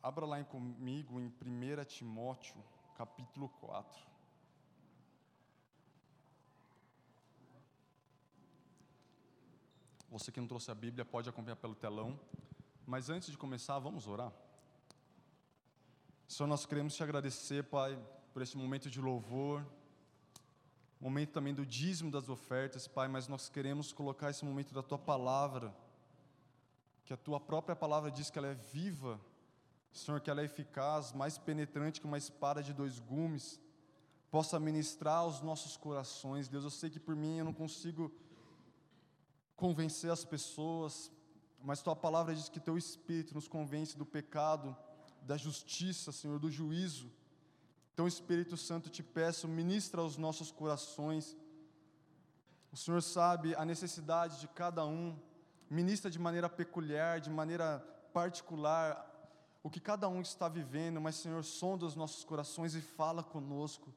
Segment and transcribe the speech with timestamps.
[0.00, 2.54] Abra lá comigo em 1 Timóteo,
[2.96, 4.06] capítulo 4.
[10.08, 12.18] Você que não trouxe a Bíblia pode acompanhar pelo telão.
[12.86, 14.32] Mas antes de começar, vamos orar.
[16.28, 17.98] Senhor, nós queremos te agradecer, Pai,
[18.32, 19.66] por esse momento de louvor,
[21.00, 24.98] momento também do dízimo das ofertas, Pai, mas nós queremos colocar esse momento da tua
[24.98, 25.74] palavra,
[27.04, 29.20] que a tua própria palavra diz que ela é viva,
[29.92, 33.60] Senhor, que ela é eficaz, mais penetrante que uma espada de dois gumes,
[34.30, 36.48] possa ministrar aos nossos corações.
[36.48, 38.12] Deus, eu sei que por mim eu não consigo
[39.56, 41.10] convencer as pessoas,
[41.62, 44.76] mas tua palavra diz que teu espírito nos convence do pecado,
[45.22, 47.10] da justiça, Senhor, do juízo.
[47.92, 51.36] Então, Espírito Santo, te peço, ministra aos nossos corações.
[52.70, 55.18] O Senhor sabe a necessidade de cada um,
[55.68, 57.80] ministra de maneira peculiar, de maneira
[58.12, 59.07] particular,
[59.68, 63.92] o que cada um está vivendo, mas, Senhor, sonda os nossos corações e fala conosco,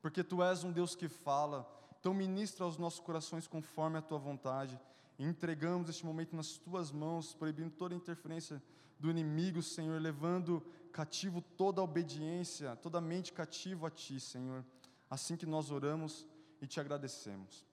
[0.00, 1.70] porque Tu és um Deus que fala.
[2.00, 4.80] Então, ministra aos nossos corações conforme a Tua vontade.
[5.18, 8.62] E entregamos este momento nas Tuas mãos, proibindo toda interferência
[8.98, 14.64] do inimigo, Senhor, levando cativo toda a obediência, toda a mente cativa a Ti, Senhor.
[15.10, 16.26] Assim que nós oramos
[16.58, 17.66] e te agradecemos.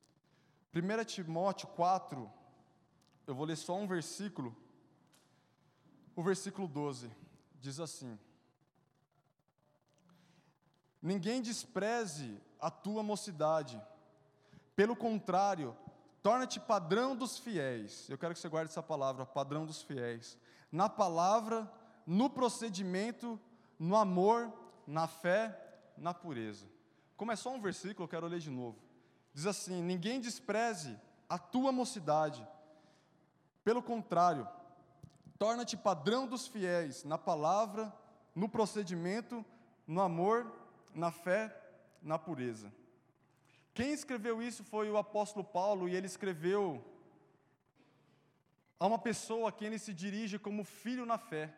[0.76, 2.30] 1 Timóteo 4,
[3.26, 4.54] eu vou ler só um versículo,
[6.17, 7.10] o versículo 12,
[7.60, 8.18] diz assim:
[11.02, 13.82] Ninguém despreze a tua mocidade,
[14.76, 15.76] pelo contrário,
[16.22, 18.10] torna-te padrão dos fiéis.
[18.10, 20.38] Eu quero que você guarde essa palavra, padrão dos fiéis.
[20.72, 21.72] Na palavra,
[22.06, 23.40] no procedimento,
[23.78, 24.52] no amor,
[24.86, 25.58] na fé,
[25.98, 26.68] na pureza.
[27.16, 28.78] Como é só um versículo, eu quero ler de novo.
[29.34, 30.98] Diz assim: Ninguém despreze
[31.30, 32.46] a tua mocidade,
[33.64, 34.48] pelo contrário,
[35.40, 37.92] torna-te padrão dos fiéis na palavra,
[38.36, 39.44] no procedimento,
[39.88, 40.52] no amor,
[40.94, 41.56] na fé,
[42.04, 42.72] na pureza.
[43.73, 46.83] Quem escreveu isso foi o apóstolo Paulo, e ele escreveu
[48.77, 51.56] a uma pessoa a quem ele se dirige como filho na fé.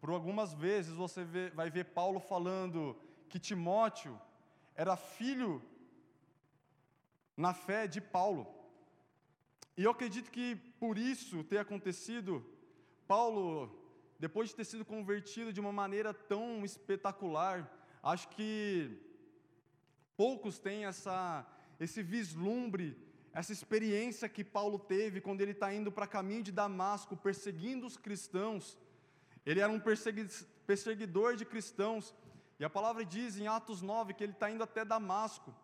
[0.00, 4.20] Por algumas vezes você vai ver Paulo falando que Timóteo
[4.74, 5.62] era filho
[7.36, 8.46] na fé de Paulo.
[9.76, 12.44] E eu acredito que por isso ter acontecido,
[13.08, 13.74] Paulo,
[14.18, 17.56] depois de ter sido convertido de uma maneira tão espetacular,
[18.02, 19.00] acho que
[20.14, 21.46] poucos têm essa,
[21.80, 22.88] esse vislumbre,
[23.32, 27.96] essa experiência que Paulo teve quando ele está indo para caminho de Damasco, perseguindo os
[27.96, 28.76] cristãos.
[29.46, 29.80] Ele era um
[30.66, 32.14] perseguidor de cristãos,
[32.60, 35.54] e a palavra diz em Atos 9 que ele está indo até Damasco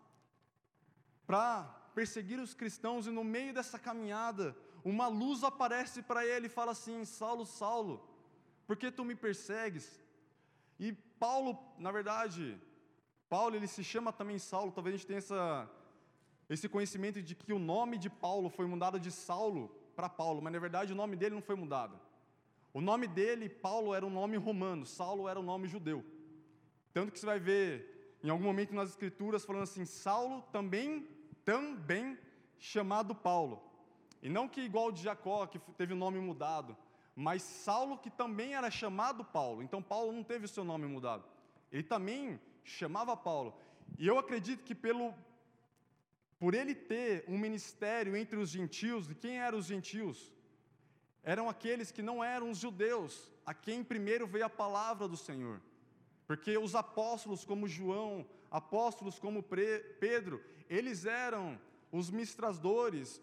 [1.27, 1.63] para
[1.93, 4.55] perseguir os cristãos, e no meio dessa caminhada,
[4.85, 8.07] uma luz aparece para ele e fala assim: Saulo, Saulo,
[8.67, 9.99] por que tu me persegues?
[10.79, 12.55] E Paulo, na verdade,
[13.27, 15.69] Paulo ele se chama também Saulo, talvez a gente tenha essa,
[16.47, 20.53] esse conhecimento de que o nome de Paulo foi mudado de Saulo para Paulo, mas
[20.53, 21.99] na verdade o nome dele não foi mudado.
[22.71, 26.05] O nome dele, Paulo, era um nome romano, Saulo era um nome judeu.
[26.93, 31.07] Tanto que você vai ver em algum momento nas escrituras falando assim, Saulo também,
[31.43, 32.17] também
[32.59, 33.61] chamado Paulo.
[34.25, 36.75] E não que igual de Jacó, que teve o nome mudado,
[37.15, 39.61] mas Saulo que também era chamado Paulo.
[39.61, 41.23] Então Paulo não teve o seu nome mudado.
[41.71, 43.55] Ele também chamava Paulo.
[43.99, 45.13] E eu acredito que pelo
[46.39, 50.33] por ele ter um ministério entre os gentios, e quem eram os gentios?
[51.23, 55.61] Eram aqueles que não eram os judeus, a quem primeiro veio a palavra do Senhor.
[56.25, 59.43] Porque os apóstolos como João, apóstolos como
[59.99, 63.21] Pedro, eles eram os ministradores,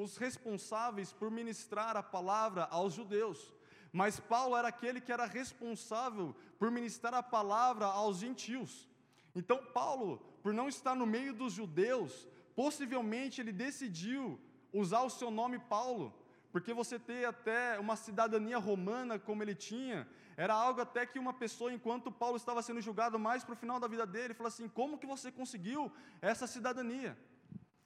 [0.00, 3.52] os responsáveis por ministrar a palavra aos judeus.
[3.92, 8.88] Mas Paulo era aquele que era responsável por ministrar a palavra aos gentios.
[9.34, 14.38] Então, Paulo, por não estar no meio dos judeus, possivelmente ele decidiu
[14.72, 16.12] usar o seu nome Paulo,
[16.52, 21.32] porque você ter até uma cidadania romana como ele tinha, era algo até que uma
[21.32, 24.68] pessoa, enquanto Paulo estava sendo julgado mais para o final da vida dele, falou assim:
[24.68, 25.90] como que você conseguiu
[26.20, 27.16] essa cidadania?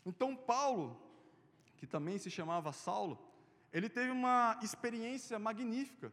[0.05, 1.01] Então, Paulo,
[1.81, 3.19] que também se chamava Saulo,
[3.73, 6.12] ele teve uma experiência magnífica.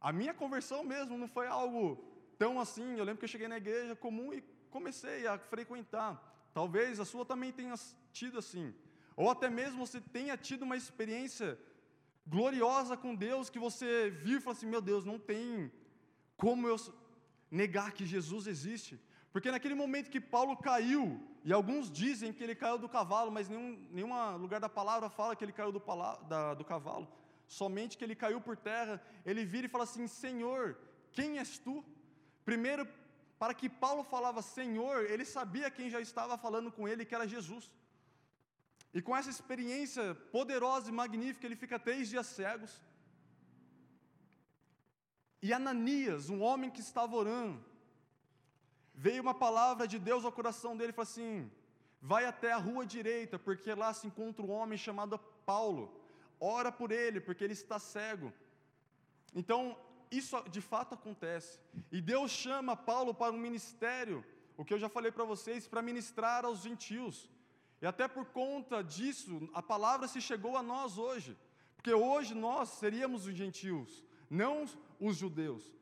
[0.00, 2.02] A minha conversão mesmo não foi algo
[2.38, 2.96] tão assim.
[2.96, 6.12] Eu lembro que eu cheguei na igreja comum e comecei a frequentar.
[6.54, 7.74] Talvez a sua também tenha
[8.10, 8.74] tido assim.
[9.14, 11.58] Ou até mesmo você tenha tido uma experiência
[12.26, 15.70] gloriosa com Deus que você viu e falou assim: meu Deus, não tem
[16.38, 16.76] como eu
[17.50, 18.98] negar que Jesus existe.
[19.36, 21.02] Porque naquele momento que Paulo caiu,
[21.44, 25.44] e alguns dizem que ele caiu do cavalo, mas nenhum lugar da palavra fala que
[25.44, 25.82] ele caiu do,
[26.26, 27.06] da, do cavalo,
[27.46, 28.94] somente que ele caiu por terra,
[29.26, 30.78] ele vira e fala assim: Senhor,
[31.12, 31.84] quem és tu?
[32.46, 32.88] Primeiro,
[33.38, 37.28] para que Paulo falava Senhor, ele sabia quem já estava falando com ele, que era
[37.28, 37.70] Jesus.
[38.94, 42.82] E com essa experiência poderosa e magnífica, ele fica três dias cegos.
[45.42, 47.62] E Ananias, um homem que estava orando,
[48.96, 51.50] veio uma palavra de Deus ao coração dele e falou assim:
[52.00, 56.00] vai até a rua direita, porque lá se encontra um homem chamado Paulo.
[56.40, 58.32] Ora por ele, porque ele está cego.
[59.34, 59.76] Então,
[60.10, 61.60] isso de fato acontece.
[61.92, 64.24] E Deus chama Paulo para um ministério,
[64.56, 67.30] o que eu já falei para vocês, para ministrar aos gentios.
[67.80, 71.36] E até por conta disso, a palavra se chegou a nós hoje.
[71.76, 74.64] Porque hoje nós seríamos os gentios, não
[74.98, 75.75] os judeus.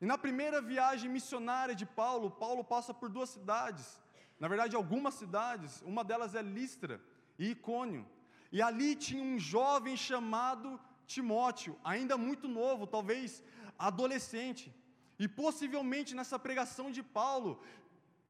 [0.00, 4.00] E na primeira viagem missionária de Paulo, Paulo passa por duas cidades,
[4.38, 7.00] na verdade algumas cidades, uma delas é Listra
[7.38, 8.06] e Icônio.
[8.50, 13.44] E ali tinha um jovem chamado Timóteo, ainda muito novo, talvez
[13.78, 14.74] adolescente.
[15.18, 17.62] E possivelmente nessa pregação de Paulo,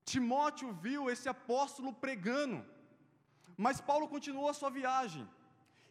[0.05, 2.65] Timóteo viu esse apóstolo pregando.
[3.57, 5.29] Mas Paulo continuou a sua viagem.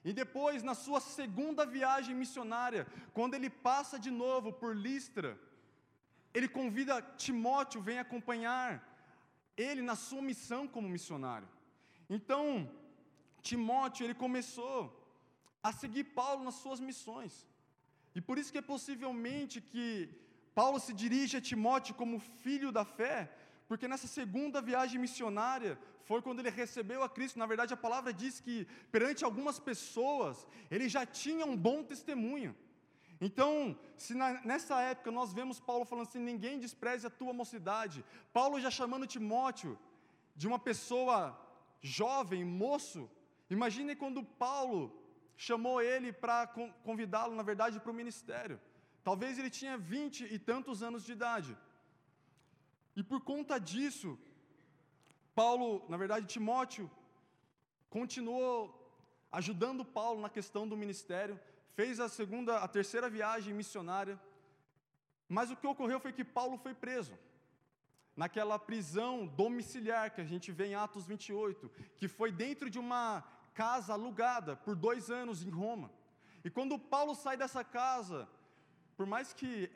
[0.03, 5.39] E depois, na sua segunda viagem missionária, quando ele passa de novo por Listra,
[6.33, 8.67] ele convida Timóteo, vem acompanhar
[9.57, 11.49] ele na sua missão como missionário.
[12.09, 12.69] Então,
[13.41, 14.77] Timóteo, ele começou
[15.61, 17.33] a seguir Paulo nas suas missões.
[18.15, 20.09] E por isso que é possivelmente que
[20.59, 23.17] Paulo se dirige a Timóteo como filho da fé,
[23.67, 25.77] porque nessa segunda viagem missionária
[26.09, 27.37] foi quando ele recebeu a Cristo.
[27.37, 32.55] Na verdade, a palavra diz que perante algumas pessoas ele já tinha um bom testemunho.
[33.27, 38.03] Então, se na, nessa época nós vemos Paulo falando assim: ninguém despreze a tua mocidade,
[38.31, 39.77] Paulo já chamando Timóteo
[40.35, 41.17] de uma pessoa
[41.81, 43.09] jovem, moço.
[43.49, 44.79] Imagine quando Paulo
[45.35, 46.47] chamou ele para
[46.87, 48.59] convidá-lo, na verdade, para o ministério.
[49.03, 51.57] Talvez ele tinha vinte e tantos anos de idade.
[52.95, 54.19] E por conta disso,
[55.33, 56.89] Paulo, na verdade, Timóteo,
[57.89, 58.57] continuou
[59.31, 61.39] ajudando Paulo na questão do ministério,
[61.75, 64.19] fez a segunda, a terceira viagem missionária.
[65.27, 67.17] Mas o que ocorreu foi que Paulo foi preso.
[68.15, 73.23] Naquela prisão domiciliar que a gente vê em Atos 28, que foi dentro de uma
[73.53, 75.91] casa alugada por dois anos em Roma.
[76.43, 78.27] E quando Paulo sai dessa casa,
[78.97, 79.69] por mais que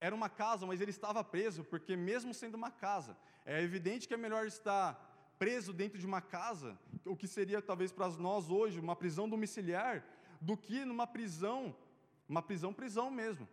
[0.00, 4.14] era uma casa, mas ele estava preso, porque mesmo sendo uma casa, é evidente que
[4.14, 5.08] é melhor estar
[5.38, 10.04] preso dentro de uma casa, o que seria talvez para nós hoje uma prisão domiciliar,
[10.40, 11.74] do que numa prisão,
[12.28, 13.48] uma prisão, prisão mesmo.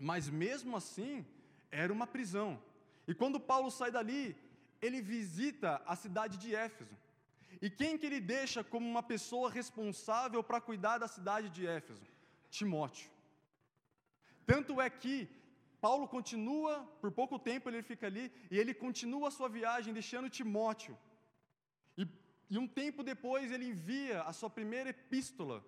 [0.00, 1.26] Mas mesmo assim,
[1.70, 2.60] era uma prisão.
[3.06, 4.36] E quando Paulo sai dali,
[4.80, 6.96] ele visita a cidade de Éfeso.
[7.60, 12.06] E quem que ele deixa como uma pessoa responsável para cuidar da cidade de Éfeso?
[12.50, 13.10] Timóteo.
[14.46, 15.28] Tanto é que
[15.80, 20.30] Paulo continua, por pouco tempo ele fica ali, e ele continua a sua viagem deixando
[20.30, 20.96] Timóteo.
[21.96, 22.06] E,
[22.50, 25.64] e um tempo depois ele envia a sua primeira epístola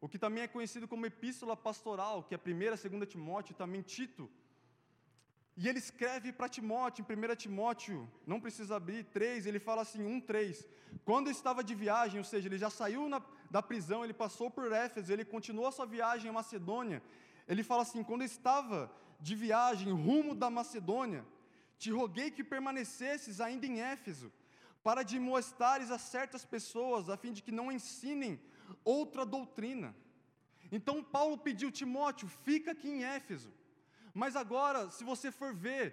[0.00, 3.82] o que também é conhecido como epístola pastoral, que é a primeira, segunda Timóteo, também
[3.82, 4.30] Tito.
[5.56, 10.02] E ele escreve para Timóteo, em 1 Timóteo, não precisa abrir, 3, ele fala assim,
[10.02, 10.66] 1, 3.
[11.04, 13.20] Quando estava de viagem, ou seja, ele já saiu na,
[13.50, 17.02] da prisão, ele passou por Éfeso, ele continuou a sua viagem em Macedônia.
[17.46, 21.26] Ele fala assim: quando estava de viagem rumo da Macedônia,
[21.78, 24.32] te roguei que permanecesses ainda em Éfeso,
[24.82, 28.40] para demonstrares a certas pessoas, a fim de que não ensinem
[28.84, 29.94] outra doutrina.
[30.70, 33.52] Então Paulo pediu Timóteo, fica aqui em Éfeso.
[34.14, 35.84] Mas agora, se você for ver,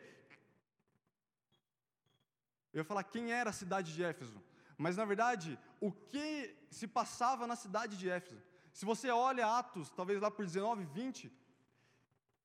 [2.73, 4.41] eu ia falar quem era a cidade de Éfeso,
[4.77, 8.41] mas na verdade, o que se passava na cidade de Éfeso.
[8.71, 11.31] Se você olha Atos, talvez lá por 19, 20,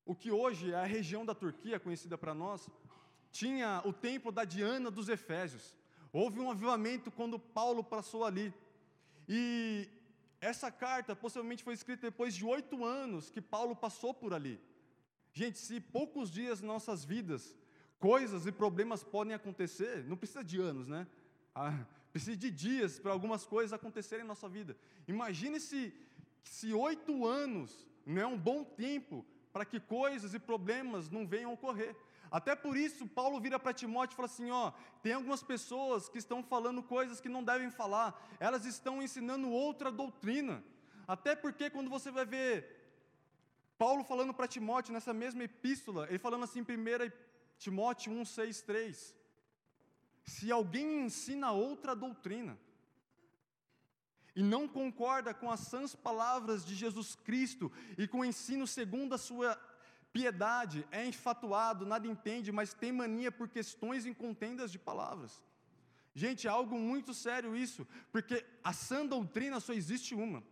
[0.05, 2.69] o que hoje é a região da Turquia, conhecida para nós,
[3.31, 5.75] tinha o templo da Diana dos Efésios.
[6.11, 8.53] Houve um avivamento quando Paulo passou ali.
[9.27, 9.87] E
[10.43, 14.59] essa carta possivelmente foi escrita depois de oito anos que Paulo passou por ali.
[15.31, 17.55] Gente, se poucos dias em nossas vidas,
[17.97, 21.07] coisas e problemas podem acontecer, não precisa de anos, né?
[21.55, 24.75] Ah, precisa de dias para algumas coisas acontecerem em nossa vida.
[25.07, 25.93] Imagine se,
[26.43, 31.53] se oito anos não é um bom tempo para que coisas e problemas não venham
[31.53, 31.95] ocorrer.
[32.37, 34.71] Até por isso, Paulo vira para Timóteo e fala assim: ó,
[35.03, 38.09] tem algumas pessoas que estão falando coisas que não devem falar,
[38.39, 40.63] elas estão ensinando outra doutrina.
[41.07, 42.51] Até porque quando você vai ver
[43.77, 47.11] Paulo falando para Timóteo nessa mesma epístola, ele falando assim em 1
[47.59, 49.15] Timóteo 1, 6, 3.
[50.23, 52.57] Se alguém ensina outra doutrina,
[54.35, 59.13] e não concorda com as sãs palavras de Jesus Cristo e com o ensino segundo
[59.13, 59.55] a sua
[60.13, 65.43] Piedade é enfatuado, nada entende, mas tem mania por questões em contendas de palavras.
[66.13, 70.43] Gente, é algo muito sério isso, porque a sã doutrina só existe uma.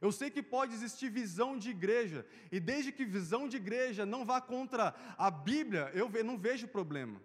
[0.00, 4.24] Eu sei que pode existir visão de igreja, e desde que visão de igreja não
[4.24, 7.20] vá contra a Bíblia, eu não vejo problema.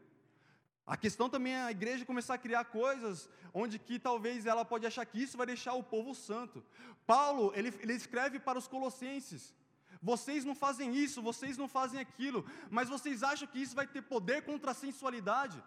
[0.85, 4.85] A questão também é a igreja começar a criar coisas onde que talvez ela pode
[4.85, 6.63] achar que isso vai deixar o povo santo.
[7.05, 9.53] Paulo, ele, ele escreve para os colossenses,
[10.01, 14.01] vocês não fazem isso, vocês não fazem aquilo, mas vocês acham que isso vai ter
[14.01, 15.61] poder contra a sensualidade?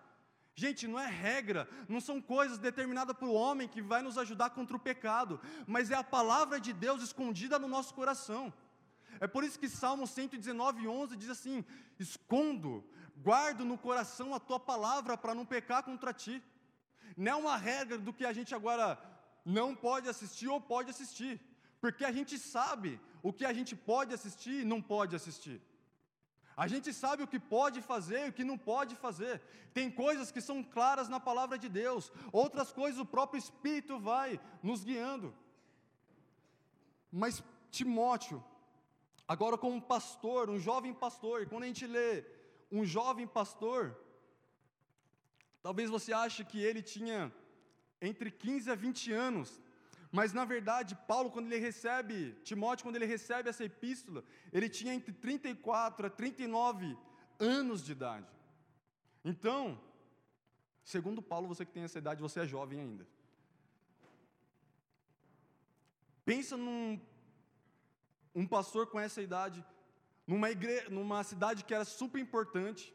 [0.54, 4.76] Gente, não é regra, não são coisas determinadas por homem que vai nos ajudar contra
[4.76, 8.52] o pecado, mas é a palavra de Deus escondida no nosso coração.
[9.20, 11.64] É por isso que Salmo 119, 11 diz assim:
[11.98, 12.84] Escondo,
[13.16, 16.42] guardo no coração a tua palavra para não pecar contra ti.
[17.16, 18.98] Não é uma regra do que a gente agora
[19.44, 21.40] não pode assistir ou pode assistir,
[21.82, 22.90] porque a gente sabe
[23.28, 25.60] o que a gente pode assistir e não pode assistir.
[26.56, 29.34] A gente sabe o que pode fazer e o que não pode fazer.
[29.74, 34.40] Tem coisas que são claras na palavra de Deus, outras coisas o próprio Espírito vai
[34.62, 35.34] nos guiando.
[37.10, 38.38] Mas Timóteo,
[39.26, 42.24] agora como pastor, um jovem pastor, quando a gente lê
[42.70, 43.98] um jovem pastor,
[45.62, 47.32] talvez você ache que ele tinha
[48.00, 49.60] entre 15 a 20 anos,
[50.12, 54.92] mas na verdade, Paulo, quando ele recebe, Timóteo, quando ele recebe essa epístola, ele tinha
[54.92, 56.98] entre 34 a 39
[57.40, 58.28] anos de idade.
[59.24, 59.80] Então,
[60.84, 63.06] segundo Paulo, você que tem essa idade, você é jovem ainda.
[66.26, 67.00] Pensa num
[68.34, 69.64] um pastor com essa idade,
[70.26, 72.94] numa, igre, numa cidade que era super importante,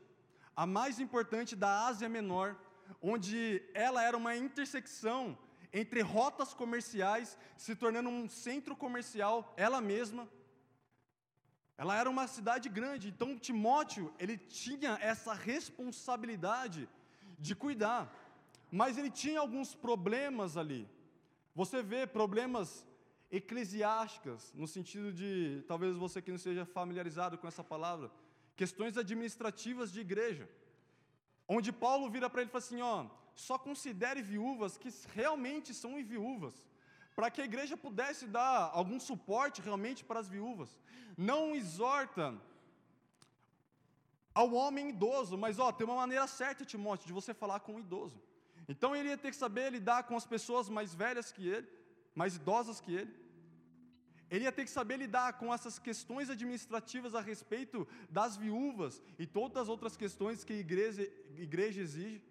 [0.55, 2.55] a mais importante da Ásia Menor,
[3.01, 5.38] onde ela era uma intersecção
[5.74, 10.27] entre rotas comerciais, se tornando um centro comercial, ela mesma.
[11.77, 16.89] Ela era uma cidade grande, então Timóteo, ele tinha essa responsabilidade
[17.38, 18.12] de cuidar,
[18.71, 20.89] mas ele tinha alguns problemas ali.
[21.53, 22.86] Você vê problemas
[23.31, 28.09] eclesiásticas, no sentido de, talvez você que não seja familiarizado com essa palavra,
[28.55, 30.50] questões administrativas de igreja,
[31.47, 35.91] onde Paulo vira para ele e fala assim: ó, só considere viúvas que realmente são
[36.03, 36.55] viúvas,
[37.15, 40.77] para que a igreja pudesse dar algum suporte realmente para as viúvas.
[41.17, 42.35] Não exorta
[44.33, 47.79] ao homem idoso, mas ó, tem uma maneira certa, Timóteo, de você falar com o
[47.79, 48.21] idoso.
[48.67, 51.67] Então ele ia ter que saber lidar com as pessoas mais velhas que ele,
[52.13, 53.26] mais idosas que ele.
[54.29, 59.25] Ele ia ter que saber lidar com essas questões administrativas a respeito das viúvas e
[59.25, 62.22] todas as outras questões que a igreja, igreja exige.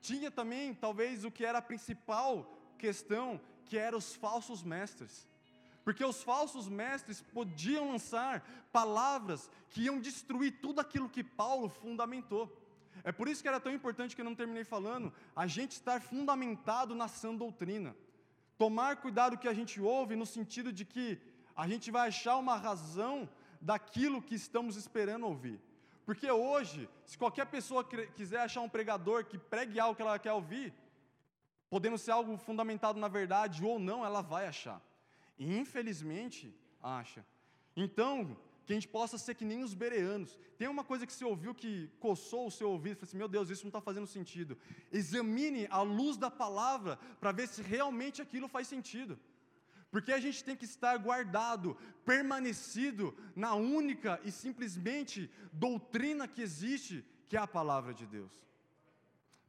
[0.00, 5.26] Tinha também, talvez, o que era a principal questão, que eram os falsos mestres.
[5.84, 12.58] Porque os falsos mestres podiam lançar palavras que iam destruir tudo aquilo que Paulo fundamentou.
[13.02, 16.00] É por isso que era tão importante que eu não terminei falando, a gente estar
[16.00, 17.96] fundamentado na sã doutrina.
[18.62, 21.06] Tomar cuidado que a gente ouve no sentido de que
[21.62, 23.28] a gente vai achar uma razão
[23.60, 25.58] daquilo que estamos esperando ouvir.
[26.06, 27.82] Porque hoje, se qualquer pessoa
[28.18, 30.72] quiser achar um pregador que pregue algo que ela quer ouvir,
[31.68, 34.80] podendo ser algo fundamentado na verdade ou não, ela vai achar.
[35.36, 37.26] E infelizmente, acha.
[37.76, 38.36] Então,
[38.72, 40.38] que a gente possa ser que nem os bereanos.
[40.56, 43.28] Tem uma coisa que você ouviu que coçou o seu ouvido e falou assim: meu
[43.28, 44.56] Deus, isso não está fazendo sentido.
[44.90, 49.18] Examine a luz da palavra para ver se realmente aquilo faz sentido.
[49.90, 57.04] Porque a gente tem que estar guardado, permanecido na única e simplesmente doutrina que existe,
[57.28, 58.32] que é a palavra de Deus.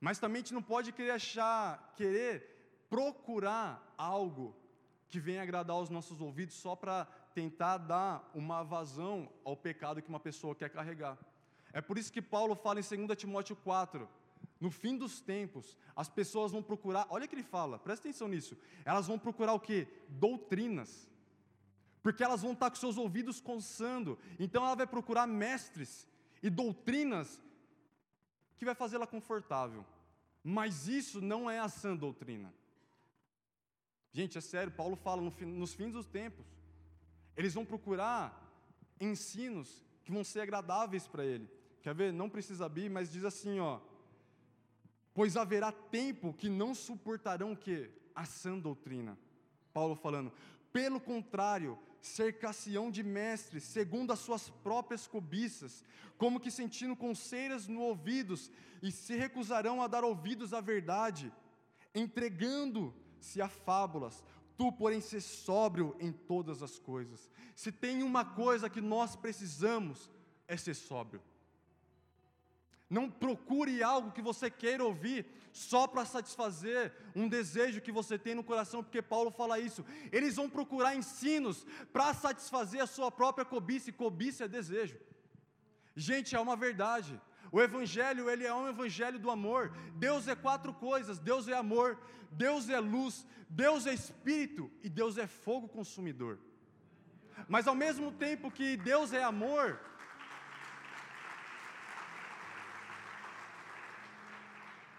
[0.02, 4.54] Mas também a gente não pode querer achar, querer procurar algo
[5.08, 10.10] que venha agradar os nossos ouvidos só para tentar dar uma vazão ao pecado que
[10.10, 11.18] uma pessoa quer carregar.
[11.72, 14.08] É por isso que Paulo fala em 2 Timóteo 4,
[14.60, 18.28] no fim dos tempos, as pessoas vão procurar, olha o que ele fala, presta atenção
[18.28, 18.58] nisso.
[18.86, 19.88] Elas vão procurar o que?
[20.08, 21.10] Doutrinas.
[22.02, 24.18] Porque elas vão estar com seus ouvidos coçando.
[24.40, 26.08] Então ela vai procurar mestres
[26.42, 27.42] e doutrinas
[28.58, 29.86] que vai fazê-la confortável.
[30.44, 32.54] Mas isso não é a sã doutrina.
[34.12, 36.46] Gente, é sério, Paulo fala no nos fins dos tempos.
[37.36, 38.40] Eles vão procurar
[39.00, 41.50] ensinos que vão ser agradáveis para ele.
[41.82, 42.14] Quer ver?
[42.14, 43.80] Não precisa abrir, mas diz assim, ó:
[45.14, 47.90] Pois haverá tempo que não suportarão o que?
[48.16, 49.18] A sã doutrina.
[49.74, 50.32] Paulo falando,
[50.72, 55.84] pelo contrário, cercação de mestres, segundo as suas próprias cobiças,
[56.18, 61.32] como que sentindo conceiras no ouvidos, e se recusarão a dar ouvidos à verdade,
[61.96, 64.24] entregando-se a fábulas.
[64.58, 67.30] Tu, porém, ser sóbrio em todas as coisas.
[67.56, 70.10] Se tem uma coisa que nós precisamos
[70.48, 71.22] é ser sóbrio.
[72.90, 78.36] Não procure algo que você queira ouvir só para satisfazer um desejo que você tem
[78.36, 79.84] no coração, porque Paulo fala isso.
[80.12, 84.98] Eles vão procurar ensinos para satisfazer a sua própria cobiça, e cobiça é desejo.
[85.96, 87.20] Gente, é uma verdade.
[87.56, 89.72] O evangelho, ele é um evangelho do amor.
[90.06, 92.00] Deus é quatro coisas: Deus é amor,
[92.32, 96.40] Deus é luz, Deus é espírito e Deus é fogo consumidor.
[97.48, 99.80] Mas ao mesmo tempo que Deus é amor,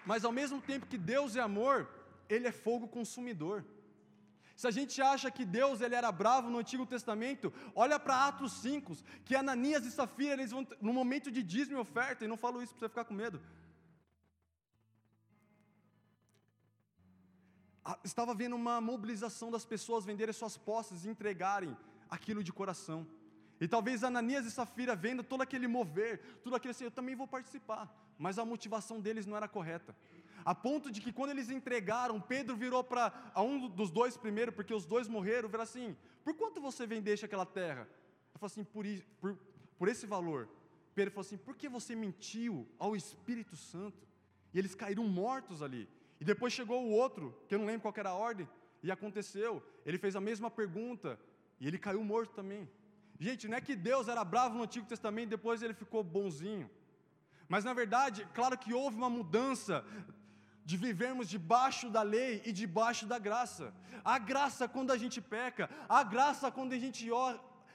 [0.06, 1.88] mas ao mesmo tempo que Deus é amor,
[2.28, 3.64] ele é fogo consumidor.
[4.56, 8.52] Se a gente acha que Deus ele era bravo no Antigo Testamento, olha para Atos
[8.61, 12.37] 5, que Ananias e Safira, eles vão no momento de dízimo e oferta, e não
[12.37, 13.40] falo isso para você ficar com medo.
[18.04, 21.76] Estava havendo uma mobilização das pessoas venderem suas posses e entregarem
[22.08, 23.06] aquilo de coração.
[23.61, 27.26] E talvez Ananias e Safira vendo todo aquele mover, tudo aquilo assim, eu também vou
[27.26, 27.92] participar.
[28.16, 29.94] Mas a motivação deles não era correta
[30.45, 34.73] a ponto de que quando eles entregaram, Pedro virou para um dos dois primeiro, porque
[34.73, 37.83] os dois morreram, virou assim: por quanto você vendeste aquela terra?
[37.83, 38.85] Ele falou assim: por,
[39.21, 39.38] por,
[39.79, 40.49] por esse valor.
[40.95, 44.07] Pedro falou assim: por que você mentiu ao Espírito Santo?
[44.53, 45.88] E eles caíram mortos ali.
[46.21, 48.49] E depois chegou o outro, que eu não lembro qual era a ordem,
[48.83, 49.62] e aconteceu.
[49.85, 51.19] Ele fez a mesma pergunta,
[51.61, 52.69] e ele caiu morto também.
[53.19, 56.71] Gente, não é que Deus era bravo no Antigo Testamento, depois ele ficou bonzinho.
[57.49, 59.85] Mas na verdade, claro que houve uma mudança
[60.64, 63.73] de vivermos debaixo da lei e debaixo da graça.
[64.04, 67.09] A graça quando a gente peca, a graça quando a gente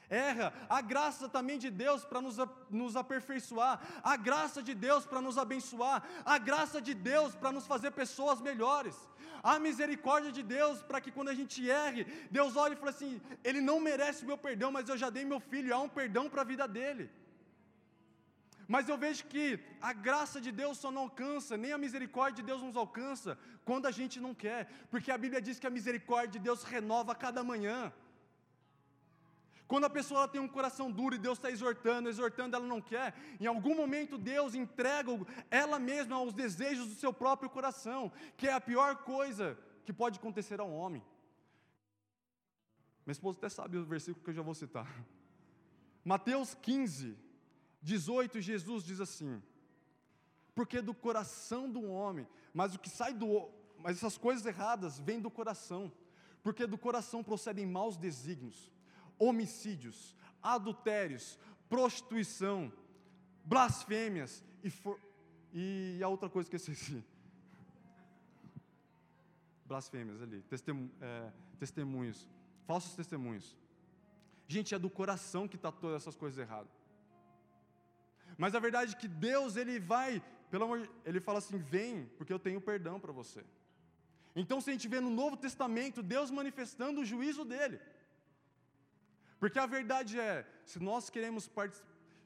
[0.10, 2.38] erra, a graça também de Deus para nos,
[2.69, 7.67] nos aperfeiçoar, a graça de Deus para nos abençoar, a graça de Deus para nos
[7.67, 8.96] fazer pessoas melhores,
[9.43, 13.22] a misericórdia de Deus para que quando a gente erre, Deus olhe e fale assim:
[13.43, 16.27] Ele não merece o meu perdão, mas eu já dei meu filho, há um perdão
[16.29, 17.10] para a vida dele.
[18.74, 22.48] Mas eu vejo que a graça de Deus só não alcança, nem a misericórdia de
[22.50, 26.34] Deus nos alcança quando a gente não quer, porque a Bíblia diz que a misericórdia
[26.34, 27.92] de Deus renova a cada manhã.
[29.68, 33.16] Quando a pessoa tem um coração duro e Deus está exortando, exortando, ela não quer,
[33.40, 35.10] em algum momento Deus entrega
[35.50, 40.20] ela mesma aos desejos do seu próprio coração, que é a pior coisa que pode
[40.20, 41.03] acontecer ao homem.
[43.03, 44.88] Minha esposa até sabe o versículo que eu já vou citar.
[46.05, 47.18] Mateus 15,
[47.81, 49.42] 18, Jesus diz assim:
[50.59, 55.22] porque do coração do homem, mas o que sai do, mas essas coisas erradas vêm
[55.22, 55.89] do coração,
[56.44, 58.70] porque do coração procedem maus desígnios,
[59.18, 61.39] homicídios, adultérios,
[61.70, 62.74] prostituição,
[63.46, 65.00] blasfêmias e, for,
[65.53, 67.03] e a outra coisa que eu esqueci.
[69.65, 70.44] Blasfêmias ali,
[71.00, 72.27] é, testemunhos,
[72.65, 73.55] falsos testemunhos.
[74.48, 76.78] Gente, é do coração que está todas essas coisas erradas.
[78.42, 82.32] Mas a verdade é que Deus, Ele vai, pelo amor, Ele fala assim: vem, porque
[82.32, 83.44] eu tenho perdão para você.
[84.34, 87.82] Então, se a gente vê no Novo Testamento, Deus manifestando o juízo dele.
[89.42, 91.50] Porque a verdade é, se nós queremos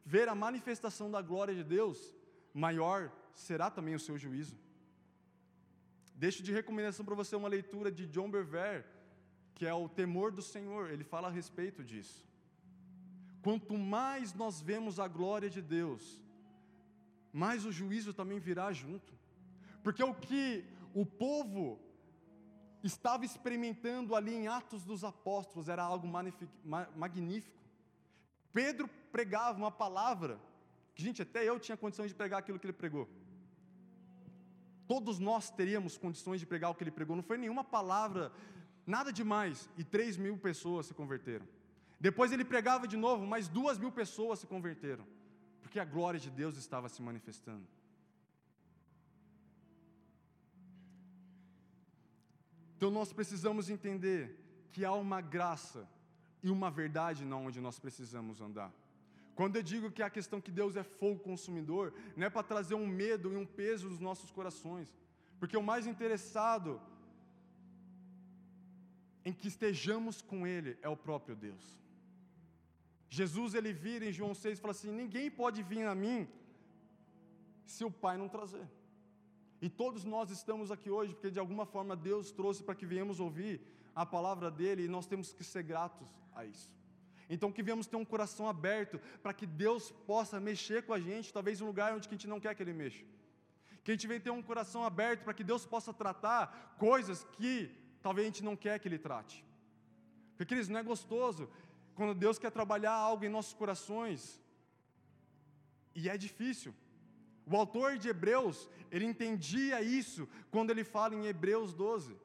[0.05, 2.13] ver a manifestação da glória de Deus,
[2.53, 4.55] maior será também o seu juízo.
[6.13, 8.85] Deixo de recomendação para você uma leitura de John Bevere,
[9.55, 12.23] que é o temor do Senhor, ele fala a respeito disso.
[13.43, 16.21] Quanto mais nós vemos a glória de Deus,
[17.31, 19.13] mais o juízo também virá junto.
[19.83, 21.77] Porque o que o povo
[22.81, 26.07] estava experimentando ali em Atos dos Apóstolos era algo
[26.95, 27.57] magnífico.
[28.53, 30.39] Pedro pregava uma palavra,
[30.95, 33.09] que, gente, até eu tinha condição de pregar aquilo que ele pregou.
[34.87, 38.31] Todos nós teríamos condições de pregar o que ele pregou, não foi nenhuma palavra,
[38.85, 41.47] nada demais, e três mil pessoas se converteram.
[42.07, 45.05] Depois ele pregava de novo, mais duas mil pessoas se converteram,
[45.61, 47.65] porque a glória de Deus estava se manifestando.
[52.75, 54.37] Então nós precisamos entender
[54.73, 55.87] que há uma graça
[56.45, 58.73] e uma verdade na onde nós precisamos andar.
[59.33, 62.75] Quando eu digo que a questão que Deus é fogo consumidor, não é para trazer
[62.75, 64.89] um medo e um peso nos nossos corações,
[65.39, 66.81] porque o mais interessado
[69.23, 71.81] em que estejamos com Ele é o próprio Deus.
[73.17, 76.27] Jesus ele vira em João 6 e fala assim: ninguém pode vir a mim
[77.73, 78.65] se o Pai não trazer.
[79.65, 83.19] E todos nós estamos aqui hoje porque de alguma forma Deus trouxe para que venhamos
[83.19, 83.53] ouvir
[84.01, 86.07] a palavra dele e nós temos que ser gratos
[86.39, 86.71] a isso.
[87.29, 91.31] Então que venhamos ter um coração aberto para que Deus possa mexer com a gente,
[91.37, 93.05] talvez em um lugar onde a gente não quer que ele mexa.
[93.83, 97.53] Que a gente venha ter um coração aberto para que Deus possa tratar coisas que
[98.01, 99.45] talvez a gente não quer que ele trate.
[100.31, 101.47] Porque, queridos, não é gostoso
[101.95, 104.41] quando Deus quer trabalhar algo em nossos corações,
[105.95, 106.73] E é difícil.
[107.45, 112.15] O autor de Hebreus, ele entendia isso quando ele fala em Hebreus 12.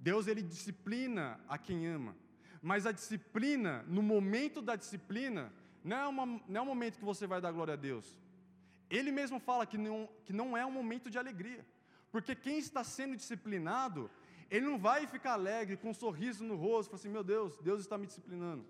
[0.00, 2.14] Deus ele disciplina a quem ama.
[2.60, 5.50] Mas a disciplina, no momento da disciplina,
[5.82, 8.18] não é, uma, não é um momento que você vai dar glória a Deus.
[8.90, 11.64] Ele mesmo fala que não, que não é um momento de alegria.
[12.10, 14.10] Porque quem está sendo disciplinado,
[14.50, 17.80] ele não vai ficar alegre, com um sorriso no rosto, falar assim: meu Deus, Deus
[17.80, 18.66] está me disciplinando.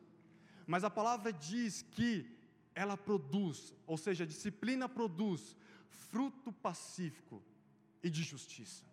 [0.67, 2.31] Mas a palavra diz que
[2.75, 5.57] ela produz, ou seja, a disciplina produz
[5.89, 7.43] fruto pacífico
[8.03, 8.85] e de justiça.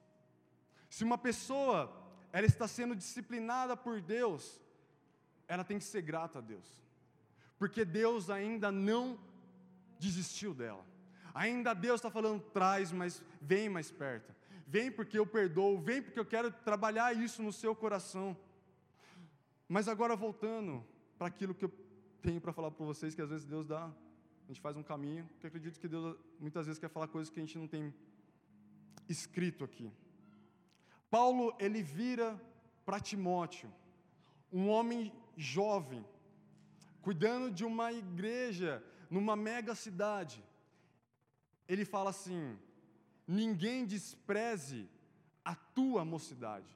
[0.90, 1.94] Se uma pessoa
[2.32, 4.60] ela está sendo disciplinada por Deus,
[5.48, 6.68] ela tem que ser grata a Deus,
[7.60, 9.20] porque Deus ainda não
[10.00, 10.86] desistiu dela.
[11.34, 14.34] Ainda Deus está falando, traz, mas vem mais perto.
[14.70, 18.36] Vem porque eu perdoo, vem porque eu quero trabalhar isso no seu coração.
[19.68, 20.86] Mas agora voltando
[21.18, 21.72] para aquilo que eu
[22.22, 25.30] tenho para falar para vocês, que às vezes Deus dá, a gente faz um caminho,
[25.40, 27.94] que acredito que Deus muitas vezes quer falar coisas que a gente não tem
[29.08, 29.90] escrito aqui.
[31.10, 32.40] Paulo, ele vira
[32.86, 33.72] para Timóteo,
[34.52, 36.06] um homem jovem,
[37.02, 40.44] cuidando de uma igreja numa mega cidade.
[41.68, 42.58] Ele fala assim:
[43.28, 44.90] ninguém despreze
[45.44, 46.74] a tua mocidade.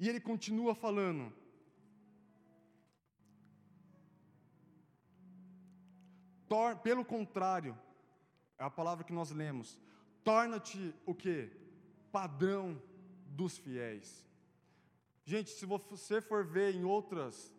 [0.00, 1.32] E ele continua falando:
[6.82, 7.76] pelo contrário,
[8.58, 9.78] é a palavra que nós lemos,
[10.24, 11.50] torna-te o que?
[12.10, 12.80] Padrão
[13.26, 14.26] dos fiéis.
[15.24, 17.52] Gente, se você for ver em outras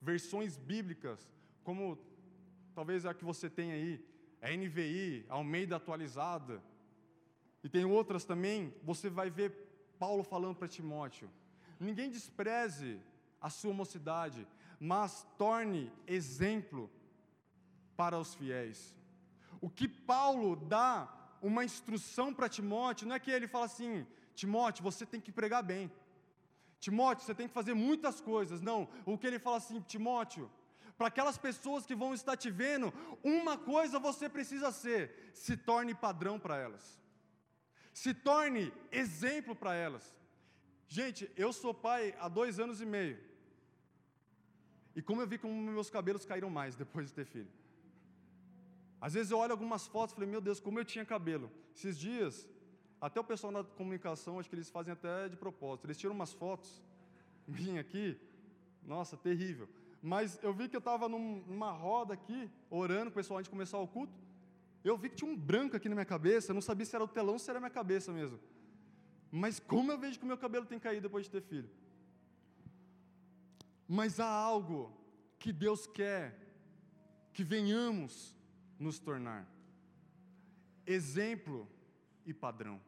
[0.00, 1.30] versões bíblicas,
[1.62, 1.96] como
[2.74, 4.04] talvez a que você tem aí,
[4.40, 6.60] a NVI, Almeida atualizada,
[7.62, 9.50] e tem outras também, você vai ver
[9.98, 11.30] Paulo falando para Timóteo:
[11.78, 13.00] ninguém despreze
[13.40, 14.46] a sua mocidade,
[14.80, 16.90] mas torne exemplo
[17.96, 18.96] para os fiéis.
[19.60, 21.08] O que Paulo dá
[21.40, 25.62] uma instrução para Timóteo, não é que ele fala assim: Timóteo, você tem que pregar
[25.62, 25.90] bem.
[26.80, 28.60] Timóteo, você tem que fazer muitas coisas.
[28.60, 30.50] Não, o que ele fala assim, Timóteo,
[30.98, 35.94] para aquelas pessoas que vão estar te vendo, uma coisa você precisa ser: se torne
[35.94, 37.01] padrão para elas
[37.92, 40.14] se torne exemplo para elas.
[40.88, 43.18] Gente, eu sou pai há dois anos e meio.
[44.94, 47.50] E como eu vi como meus cabelos caíram mais depois de ter filho.
[49.00, 51.50] Às vezes eu olho algumas fotos e falei, meu Deus, como eu tinha cabelo.
[51.74, 52.46] Esses dias,
[53.00, 55.86] até o pessoal da comunicação, acho que eles fazem até de propósito.
[55.86, 56.82] Eles tiram umas fotos,
[57.48, 58.18] vim aqui,
[58.84, 59.68] nossa, terrível.
[60.00, 63.50] Mas eu vi que eu estava num, numa roda aqui, orando, o pessoal antes de
[63.50, 64.12] começar o culto.
[64.84, 67.04] Eu vi que tinha um branco aqui na minha cabeça, eu não sabia se era
[67.04, 68.38] o telão ou se era a minha cabeça mesmo.
[69.30, 71.70] Mas como eu vejo que o meu cabelo tem caído depois de ter filho.
[73.88, 74.92] Mas há algo
[75.38, 76.38] que Deus quer
[77.32, 78.36] que venhamos
[78.78, 79.46] nos tornar
[80.86, 81.68] exemplo
[82.26, 82.80] e padrão.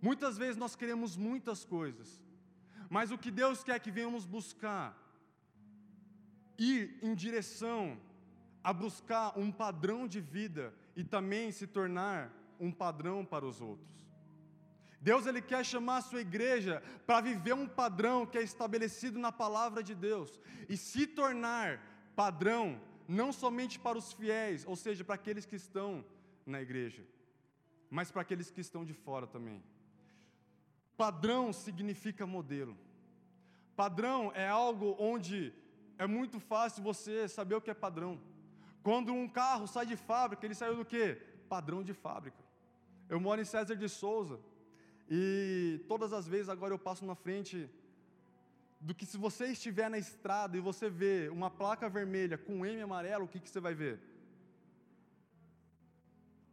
[0.00, 2.22] Muitas vezes nós queremos muitas coisas,
[2.88, 4.96] mas o que Deus quer que venhamos buscar,
[6.58, 8.00] ir em direção
[8.62, 13.88] a buscar um padrão de vida e também se tornar um padrão para os outros.
[15.00, 19.32] Deus ele quer chamar a sua igreja para viver um padrão que é estabelecido na
[19.32, 21.80] palavra de Deus e se tornar
[22.14, 26.04] padrão não somente para os fiéis, ou seja, para aqueles que estão
[26.44, 27.02] na igreja,
[27.90, 29.62] mas para aqueles que estão de fora também.
[30.96, 32.76] Padrão significa modelo.
[33.74, 35.52] Padrão é algo onde
[35.96, 38.20] é muito fácil você saber o que é padrão.
[38.82, 41.20] Quando um carro sai de fábrica, ele saiu do quê?
[41.48, 42.42] Padrão de fábrica.
[43.08, 44.38] Eu moro em César de Souza
[45.08, 47.68] e todas as vezes agora eu passo na frente
[48.80, 52.66] do que se você estiver na estrada e você vê uma placa vermelha com um
[52.66, 54.00] M amarelo, o que, que você vai ver?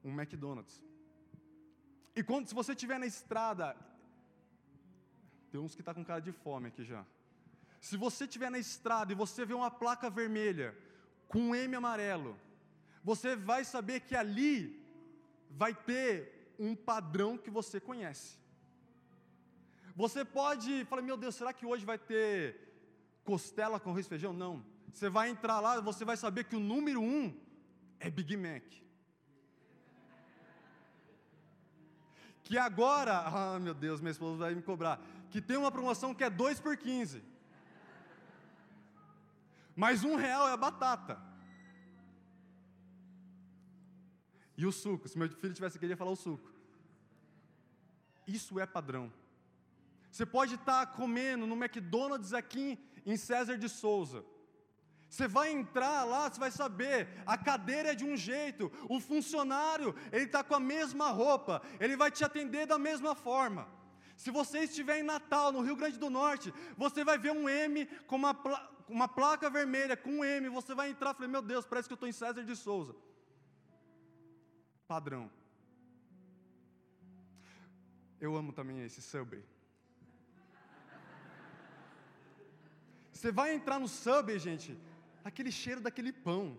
[0.03, 0.83] Um McDonald's.
[2.15, 3.77] E quando se você estiver na estrada,
[5.51, 7.05] tem uns que tá com cara de fome aqui já.
[7.79, 10.75] Se você estiver na estrada e você vê uma placa vermelha
[11.27, 12.37] com um M amarelo,
[13.03, 14.81] você vai saber que ali
[15.49, 18.37] vai ter um padrão que você conhece.
[19.95, 22.67] Você pode falar, meu Deus, será que hoje vai ter
[23.23, 24.31] costela com arroz e feijão?
[24.31, 24.63] Não.
[24.93, 27.35] Você vai entrar lá, você vai saber que o número um
[27.99, 28.63] é Big Mac.
[32.43, 36.23] Que agora, ah meu Deus, minha esposa vai me cobrar, que tem uma promoção que
[36.23, 37.21] é 2 por 15.
[39.83, 41.21] Mas um real é a batata.
[44.57, 46.51] E o suco, se meu filho tivesse aqui, ele ia falar o suco.
[48.25, 49.13] Isso é padrão.
[50.11, 54.25] Você pode estar comendo no McDonald's aqui em César de Souza.
[55.07, 59.95] Você vai entrar lá, você vai saber, a cadeira é de um jeito, o funcionário,
[60.11, 63.67] ele está com a mesma roupa, ele vai te atender da mesma forma.
[64.17, 67.85] Se você estiver em Natal, no Rio Grande do Norte, você vai ver um M
[68.07, 68.33] com uma,
[68.87, 71.95] uma placa vermelha, com um M, você vai entrar falar, meu Deus, parece que eu
[71.95, 72.95] estou em César de Souza.
[74.87, 75.29] Padrão.
[78.19, 79.43] Eu amo também esse Subway.
[83.11, 84.77] Você vai entrar no Subway, gente,
[85.23, 86.57] aquele cheiro daquele pão.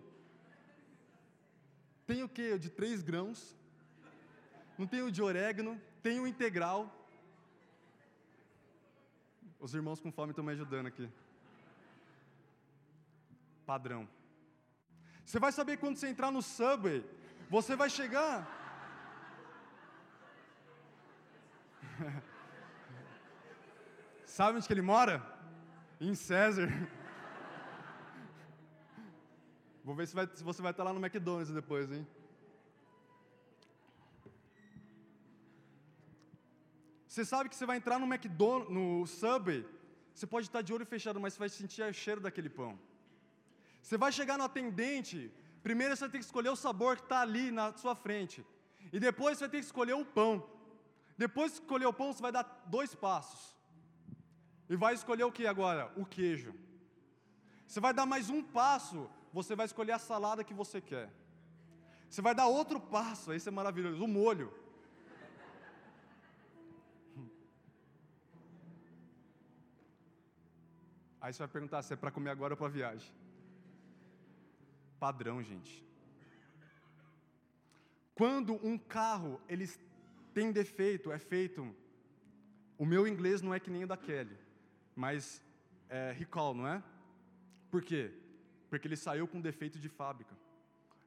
[2.05, 2.57] Tem o que?
[2.57, 3.55] De três grãos.
[4.77, 6.95] Não tem o de orégano, tem o integral.
[9.59, 11.09] Os irmãos com fome estão me ajudando aqui.
[13.71, 14.03] Padrão.
[15.23, 16.99] Você vai saber quando você entrar no Subway,
[17.55, 18.35] você vai chegar.
[24.37, 25.15] Sabe onde que ele mora?
[26.01, 26.67] Em César.
[29.83, 32.07] Vou ver se, vai, se você vai estar lá no McDonald's depois, hein?
[37.07, 39.61] Você sabe que você vai entrar no McDonald's, no Subway,
[40.13, 42.73] você pode estar de olho fechado, mas você vai sentir o cheiro daquele pão.
[43.81, 45.31] Você vai chegar no atendente,
[45.63, 48.45] primeiro você vai ter que escolher o sabor que está ali na sua frente.
[48.91, 50.47] E depois você vai ter que escolher o pão.
[51.17, 53.57] Depois de escolher o pão, você vai dar dois passos.
[54.69, 55.91] E vai escolher o que agora?
[55.95, 56.53] O queijo.
[57.67, 61.11] Você vai dar mais um passo, você vai escolher a salada que você quer.
[62.09, 64.51] Você vai dar outro passo, esse é maravilhoso, o molho.
[71.21, 73.11] Aí você vai perguntar se é para comer agora ou para viagem.
[74.99, 75.85] Padrão, gente.
[78.13, 79.67] Quando um carro ele
[80.33, 81.73] tem defeito, é feito.
[82.77, 84.37] O meu inglês não é que nem o da Kelly,
[84.95, 85.43] mas
[85.89, 86.83] é recall, não é?
[87.71, 88.11] Por quê?
[88.69, 90.35] Porque ele saiu com defeito de fábrica.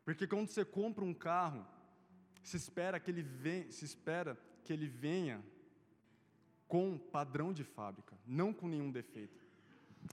[0.05, 1.67] Porque quando você compra um carro,
[2.43, 5.43] se espera que ele venha, se espera que ele venha
[6.67, 9.45] com padrão de fábrica, não com nenhum defeito.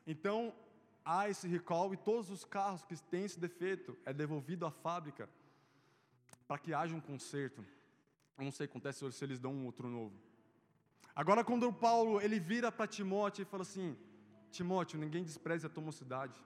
[0.06, 0.54] Então,
[1.10, 5.28] há esse recall e todos os carros que têm esse defeito é devolvido à fábrica
[6.48, 7.66] para que haja um conserto.
[8.38, 10.16] Eu não sei o que acontece se eles dão um outro novo.
[11.16, 13.98] Agora, quando o Paulo ele vira para Timóteo e fala assim:
[14.52, 16.40] Timóteo, ninguém despreze a tua mocidade.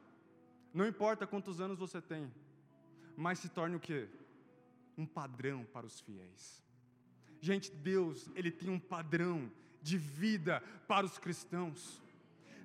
[0.74, 2.32] Não importa quantos anos você tem,
[3.18, 4.08] mas se torne o quê?
[4.98, 6.64] Um padrão para os fiéis.
[7.42, 12.03] Gente, Deus, Ele tem um padrão de vida para os cristãos.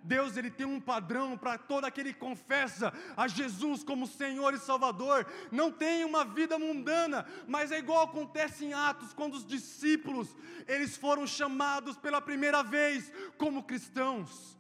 [0.09, 4.59] Deus ele tem um padrão para todo aquele que confessa a Jesus como Senhor e
[4.59, 5.27] Salvador.
[5.53, 10.35] Não tem uma vida mundana, mas é igual acontece em Atos quando os discípulos
[10.67, 14.57] eles foram chamados pela primeira vez como cristãos.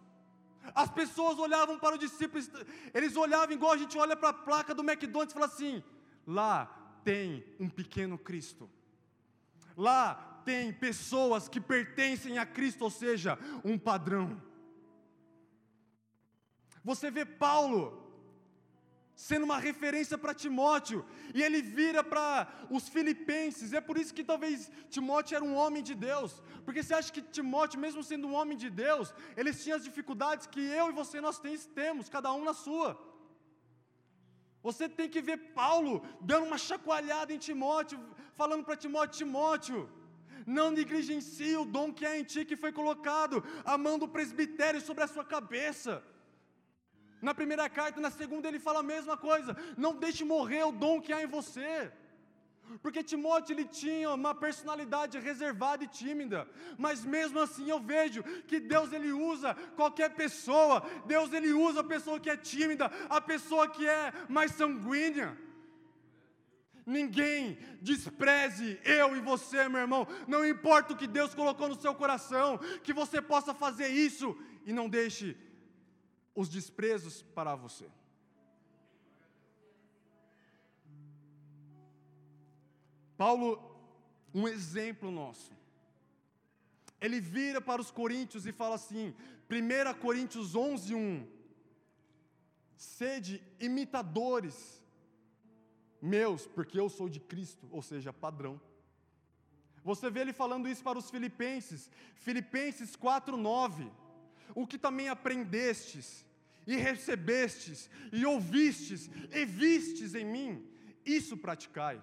[0.75, 2.51] As pessoas olhavam para os discípulos,
[2.93, 5.83] eles olhavam igual a gente olha para a placa do McDonald's e fala assim:
[6.27, 6.67] lá
[7.03, 8.69] tem um pequeno Cristo.
[9.75, 14.48] Lá tem pessoas que pertencem a Cristo, ou seja, um padrão.
[16.85, 18.09] Você vê Paulo
[19.27, 24.23] sendo uma referência para Timóteo, e ele vira para os filipenses, é por isso que
[24.23, 28.35] talvez Timóteo era um homem de Deus, porque você acha que Timóteo, mesmo sendo um
[28.35, 31.41] homem de Deus, ele tinha as dificuldades que eu e você nós
[31.75, 32.97] temos, cada um na sua.
[34.62, 37.99] Você tem que ver Paulo dando uma chacoalhada em Timóteo,
[38.37, 39.91] falando para Timóteo: Timóteo,
[40.47, 44.81] não negligencie o dom que há em ti, que foi colocado, a mão do presbitério
[44.81, 46.05] sobre a sua cabeça.
[47.20, 49.57] Na primeira carta, na segunda, ele fala a mesma coisa.
[49.76, 51.90] Não deixe morrer o dom que há em você.
[52.83, 58.61] Porque Timóteo ele tinha uma personalidade reservada e tímida, mas mesmo assim eu vejo que
[58.61, 60.83] Deus ele usa qualquer pessoa.
[61.07, 65.37] Deus ele usa a pessoa que é tímida, a pessoa que é mais sanguínea.
[66.85, 70.07] Ninguém despreze eu e você, meu irmão.
[70.26, 74.72] Não importa o que Deus colocou no seu coração, que você possa fazer isso e
[74.72, 75.37] não deixe
[76.40, 77.87] os desprezos para você.
[83.16, 83.48] Paulo,
[84.33, 85.51] um exemplo nosso.
[87.01, 89.12] Ele vira para os coríntios e fala assim,
[89.51, 91.27] 1 Coríntios 11, 1.
[92.77, 94.81] Sede imitadores
[96.01, 98.61] meus, porque eu sou de Cristo, ou seja, padrão.
[99.83, 103.90] Você vê ele falando isso para os filipenses, Filipenses 4, 9.
[104.55, 106.28] O que também aprendestes,
[106.72, 107.78] e recebestes,
[108.12, 110.50] e ouvistes, e vistes em mim,
[111.18, 111.96] isso praticai,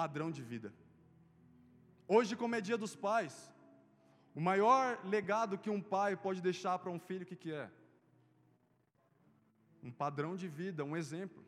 [0.00, 0.70] padrão de vida.
[2.08, 3.34] Hoje, como é dia dos pais,
[4.34, 7.70] o maior legado que um pai pode deixar para um filho, o que, que é?
[9.82, 11.44] um padrão de vida, um exemplo.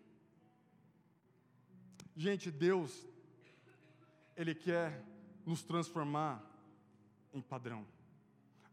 [2.16, 3.06] Gente, Deus,
[4.36, 5.04] Ele quer
[5.46, 6.42] nos transformar
[7.32, 7.86] em padrão.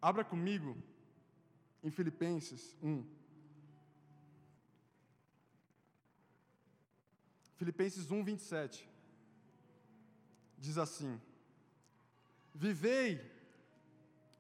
[0.02, 0.76] Abra comigo
[1.84, 3.06] em Filipenses 1.
[7.62, 8.90] Filipenses 1, 27.
[10.58, 11.22] Diz assim:
[12.56, 13.22] Vivei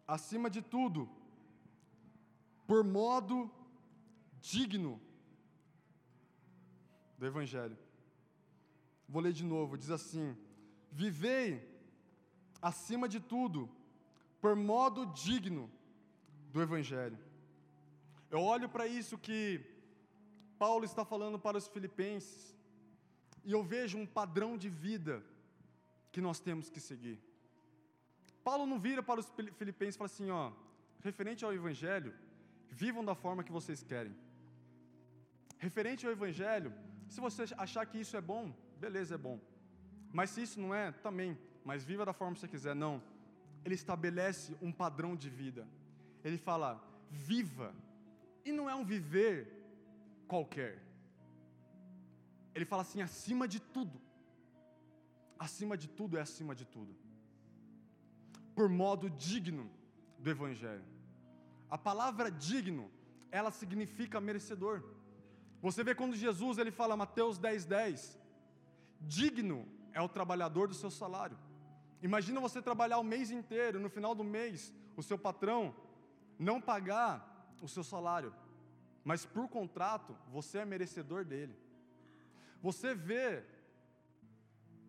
[0.08, 1.08] acima de tudo,
[2.66, 3.36] por modo
[4.40, 5.00] digno
[7.20, 7.78] do Evangelho.
[9.08, 10.36] Vou ler de novo, diz assim:
[10.92, 11.48] Vivei
[12.60, 13.70] acima de tudo,
[14.42, 15.70] por modo digno
[16.52, 17.20] do Evangelho.
[18.32, 19.64] Eu olho para isso que
[20.58, 22.60] Paulo está falando para os filipenses,
[23.44, 25.24] e eu vejo um padrão de vida
[26.12, 27.20] que nós temos que seguir.
[28.44, 30.52] Paulo não vira para os filipenses e fala assim, ó,
[31.02, 32.14] referente ao Evangelho,
[32.70, 34.16] vivam da forma que vocês querem.
[35.58, 36.74] Referente ao Evangelho,
[37.08, 39.40] se você achar que isso é bom, beleza, é bom.
[40.12, 42.76] Mas se isso não é, também, mas viva da forma que você quiser.
[42.76, 43.02] Não.
[43.64, 45.68] Ele estabelece um padrão de vida.
[46.24, 47.74] Ele fala, viva.
[48.44, 49.36] E não é um viver
[50.28, 50.82] qualquer.
[52.54, 54.00] Ele fala assim, acima de tudo.
[55.40, 56.96] Acima de tudo é acima de tudo.
[58.54, 59.70] Por modo digno
[60.20, 60.86] do Evangelho.
[61.70, 62.92] A palavra digno,
[63.32, 64.84] ela significa merecedor.
[65.62, 68.20] Você vê quando Jesus ele fala, Mateus 10, 10,
[69.00, 71.38] digno é o trabalhador do seu salário.
[72.02, 75.74] Imagina você trabalhar o mês inteiro, no final do mês, o seu patrão
[76.38, 78.34] não pagar o seu salário,
[79.04, 81.56] mas por contrato você é merecedor dele.
[82.62, 83.44] Você vê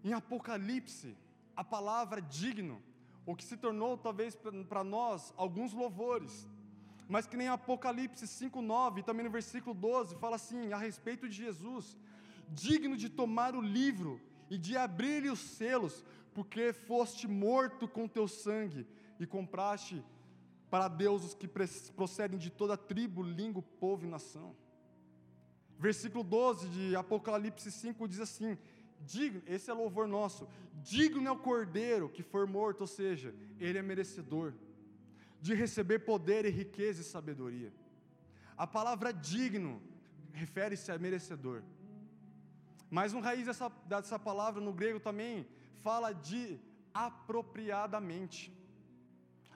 [0.05, 1.17] em Apocalipse
[1.57, 2.83] a palavra digno,
[3.25, 4.37] o que se tornou talvez
[4.69, 6.49] para nós alguns louvores,
[7.09, 11.97] mas que nem Apocalipse 5:9, também no versículo 12, fala assim a respeito de Jesus,
[12.49, 16.05] digno de tomar o livro e de abrir-lhe os selos,
[16.35, 18.87] porque foste morto com teu sangue
[19.21, 20.03] e compraste
[20.71, 21.49] para Deus os que
[21.95, 24.57] procedem de toda tribo, língua, povo e nação.
[25.83, 28.57] Versículo 12 de Apocalipse 5 diz assim:
[29.01, 30.49] digno, esse é louvor nosso,
[30.81, 34.55] digno é o cordeiro que for morto, ou seja, ele é merecedor
[35.40, 37.73] de receber poder e riqueza e sabedoria.
[38.57, 39.83] A palavra digno
[40.33, 41.64] refere-se a merecedor.
[42.88, 45.45] Mas no raiz dessa, dessa palavra no grego também
[45.81, 46.61] fala de
[46.95, 48.57] apropriadamente.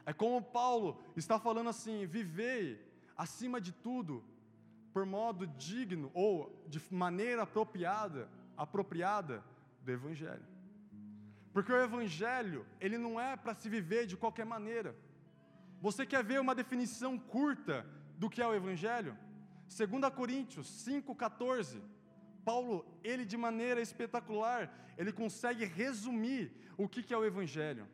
[0.04, 2.84] É como Paulo está falando assim: vivei
[3.16, 4.24] acima de tudo
[4.96, 9.44] por modo digno ou de maneira apropriada, apropriada
[9.82, 10.46] do evangelho.
[11.52, 14.96] Porque o evangelho, ele não é para se viver de qualquer maneira.
[15.82, 19.14] Você quer ver uma definição curta do que é o evangelho?
[19.68, 21.82] 2 Coríntios 5:14
[22.42, 24.62] Paulo, ele de maneira espetacular,
[24.96, 27.86] ele consegue resumir o que, que é o Evangelho.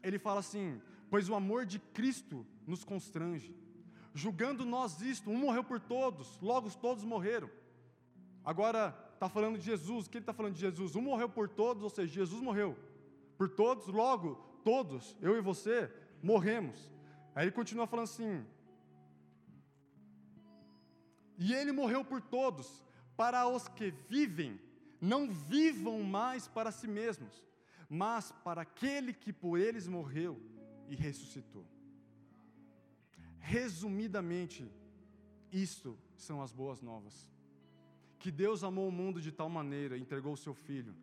[0.00, 3.52] Ele fala assim: Pois o amor de Cristo nos constrange,
[4.14, 7.50] julgando nós isto, um morreu por todos, logo todos morreram.
[8.44, 10.94] Agora, está falando de Jesus, o que ele está falando de Jesus?
[10.94, 12.78] Um morreu por todos, ou seja, Jesus morreu
[13.36, 15.90] por todos, logo todos, eu e você,
[16.22, 16.92] morremos.
[17.34, 18.46] Aí ele continua falando assim:
[21.36, 22.84] E ele morreu por todos,
[23.16, 24.60] para os que vivem,
[25.00, 27.44] não vivam mais para si mesmos,
[27.88, 30.40] mas para aquele que por eles morreu
[30.88, 31.73] e ressuscitou.
[33.46, 34.66] Resumidamente,
[35.52, 37.30] isto são as boas novas.
[38.18, 40.94] Que Deus amou o mundo de tal maneira, entregou o seu filho,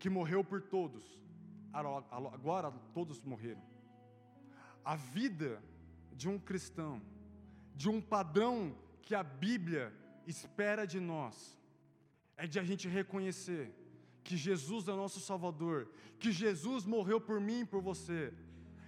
[0.00, 1.04] que morreu por todos,
[1.72, 3.62] agora todos morreram.
[4.84, 5.62] A vida
[6.12, 7.00] de um cristão,
[7.76, 9.92] de um padrão que a Bíblia
[10.26, 11.56] espera de nós
[12.36, 13.72] é de a gente reconhecer
[14.24, 18.34] que Jesus é o nosso Salvador, que Jesus morreu por mim e por você,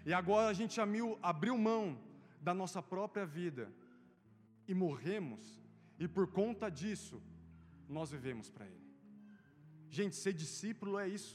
[0.05, 0.81] e agora a gente
[1.23, 2.05] abriu mão
[2.47, 3.65] da nossa própria vida
[4.69, 5.44] e morremos,
[5.99, 7.17] e por conta disso,
[7.88, 8.87] nós vivemos para Ele.
[9.90, 11.35] Gente, ser discípulo é isso.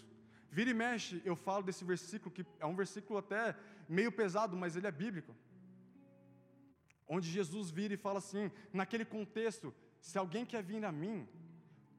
[0.50, 3.58] Vira e mexe, eu falo desse versículo, que é um versículo até
[3.90, 5.36] meio pesado, mas ele é bíblico.
[7.16, 11.28] Onde Jesus vira e fala assim, naquele contexto, se alguém quer vir a mim,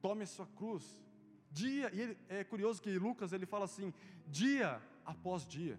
[0.01, 0.85] tome a sua cruz.
[1.51, 3.93] Dia, e ele, é curioso que Lucas ele fala assim,
[4.27, 5.79] dia após dia.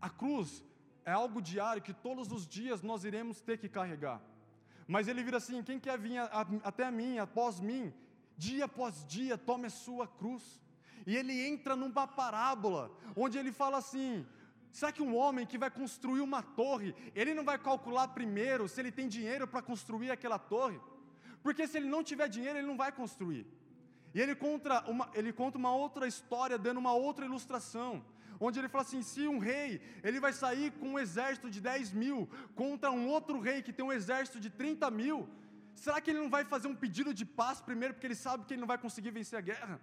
[0.00, 0.64] A cruz
[1.04, 4.20] é algo diário que todos os dias nós iremos ter que carregar.
[4.86, 7.92] Mas ele vira assim: quem quer vir a, a, até mim, após mim,
[8.36, 10.60] dia após dia, tome a sua cruz.
[11.06, 14.26] E ele entra numa parábola, onde ele fala assim:
[14.70, 18.80] será que um homem que vai construir uma torre, ele não vai calcular primeiro se
[18.80, 20.80] ele tem dinheiro para construir aquela torre?
[21.42, 23.46] Porque se ele não tiver dinheiro, ele não vai construir.
[24.14, 28.04] E ele conta uma, ele conta uma outra história, dando uma outra ilustração,
[28.40, 31.92] onde ele fala assim: se um rei ele vai sair com um exército de 10
[31.92, 35.28] mil contra um outro rei que tem um exército de 30 mil,
[35.74, 38.54] será que ele não vai fazer um pedido de paz primeiro, porque ele sabe que
[38.54, 39.80] ele não vai conseguir vencer a guerra?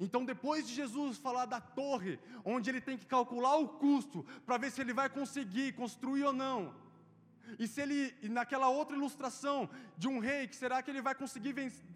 [0.00, 4.58] Então, depois de Jesus falar da torre, onde ele tem que calcular o custo para
[4.58, 6.74] ver se ele vai conseguir construir ou não,
[7.58, 11.54] e se ele, naquela outra ilustração de um rei, que será que ele vai conseguir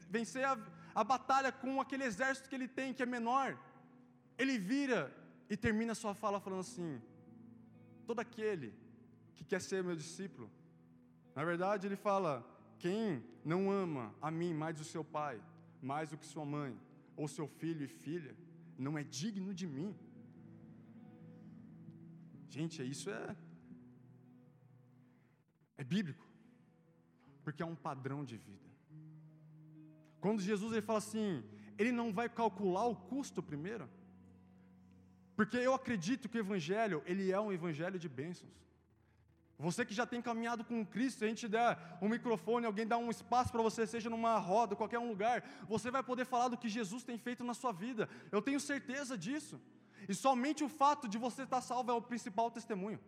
[0.08, 0.58] vencer a,
[0.94, 3.58] a batalha com aquele exército que ele tem, que é menor?
[4.38, 5.14] Ele vira
[5.48, 7.00] e termina sua fala falando assim:
[8.06, 8.74] todo aquele
[9.34, 10.50] que quer ser meu discípulo,
[11.34, 12.44] na verdade ele fala:
[12.78, 15.40] quem não ama a mim mais do seu pai,
[15.80, 16.78] mais do que sua mãe,
[17.16, 18.34] ou seu filho e filha,
[18.78, 19.94] não é digno de mim.
[22.48, 23.36] Gente, isso é
[25.78, 26.26] é bíblico,
[27.44, 28.66] porque é um padrão de vida.
[30.20, 31.44] Quando Jesus ele fala assim,
[31.78, 33.88] ele não vai calcular o custo primeiro,
[35.36, 38.50] porque eu acredito que o evangelho ele é um evangelho de bênçãos.
[39.58, 42.98] Você que já tem caminhado com Cristo, se a gente der um microfone, alguém dá
[42.98, 46.58] um espaço para você, seja numa roda, qualquer um lugar, você vai poder falar do
[46.58, 48.08] que Jesus tem feito na sua vida.
[48.30, 49.60] Eu tenho certeza disso.
[50.08, 53.00] E somente o fato de você estar salvo é o principal testemunho.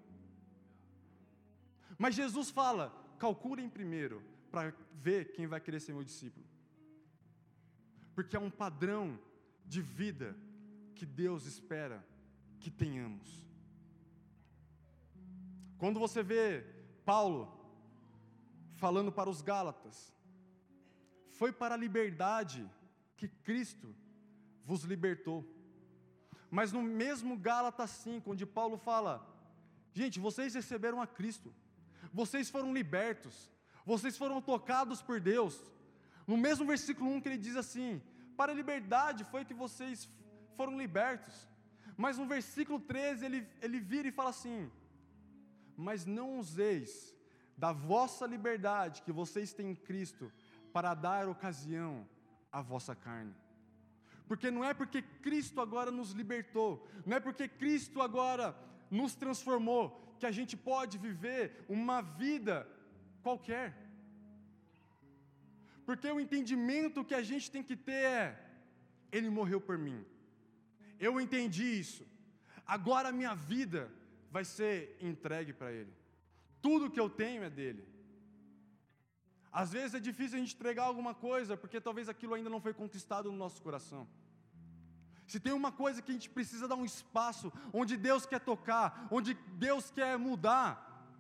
[1.99, 6.47] Mas Jesus fala: calculem primeiro, para ver quem vai querer ser meu discípulo.
[8.15, 9.19] Porque é um padrão
[9.67, 10.35] de vida
[10.95, 12.05] que Deus espera
[12.61, 13.47] que tenhamos.
[15.79, 16.65] Quando você vê
[17.05, 17.41] Paulo
[18.75, 20.13] falando para os Gálatas,
[21.39, 22.69] foi para a liberdade
[23.17, 23.95] que Cristo
[24.65, 25.45] vos libertou.
[26.51, 29.13] Mas no mesmo Gálatas 5, onde Paulo fala:
[29.93, 31.55] Gente, vocês receberam a Cristo,
[32.13, 33.51] vocês foram libertos,
[33.85, 35.61] vocês foram tocados por Deus.
[36.27, 38.03] No mesmo versículo 1 que ele diz assim:
[38.37, 40.09] Para a liberdade foi que vocês
[40.57, 41.47] foram libertos.
[42.03, 44.71] Mas no versículo 13 ele, ele vira e fala assim:
[45.77, 46.93] Mas não useis
[47.57, 50.33] da vossa liberdade que vocês têm em Cristo
[50.73, 52.09] para dar ocasião
[52.53, 53.35] à vossa carne.
[54.29, 58.57] Porque não é porque Cristo agora nos libertou, não é porque Cristo agora
[58.89, 62.57] nos transformou, que a gente pode viver uma vida
[63.23, 63.77] qualquer.
[65.85, 68.27] Porque o entendimento que a gente tem que ter é:
[69.11, 70.01] Ele morreu por mim.
[70.99, 72.07] Eu entendi isso.
[72.67, 73.91] Agora a minha vida
[74.31, 75.93] vai ser entregue para Ele.
[76.61, 77.87] Tudo que eu tenho é dele.
[79.51, 82.75] Às vezes é difícil a gente entregar alguma coisa, porque talvez aquilo ainda não foi
[82.75, 84.07] conquistado no nosso coração.
[85.27, 89.09] Se tem uma coisa que a gente precisa dar um espaço, onde Deus quer tocar,
[89.11, 89.35] onde
[89.67, 90.71] Deus quer mudar,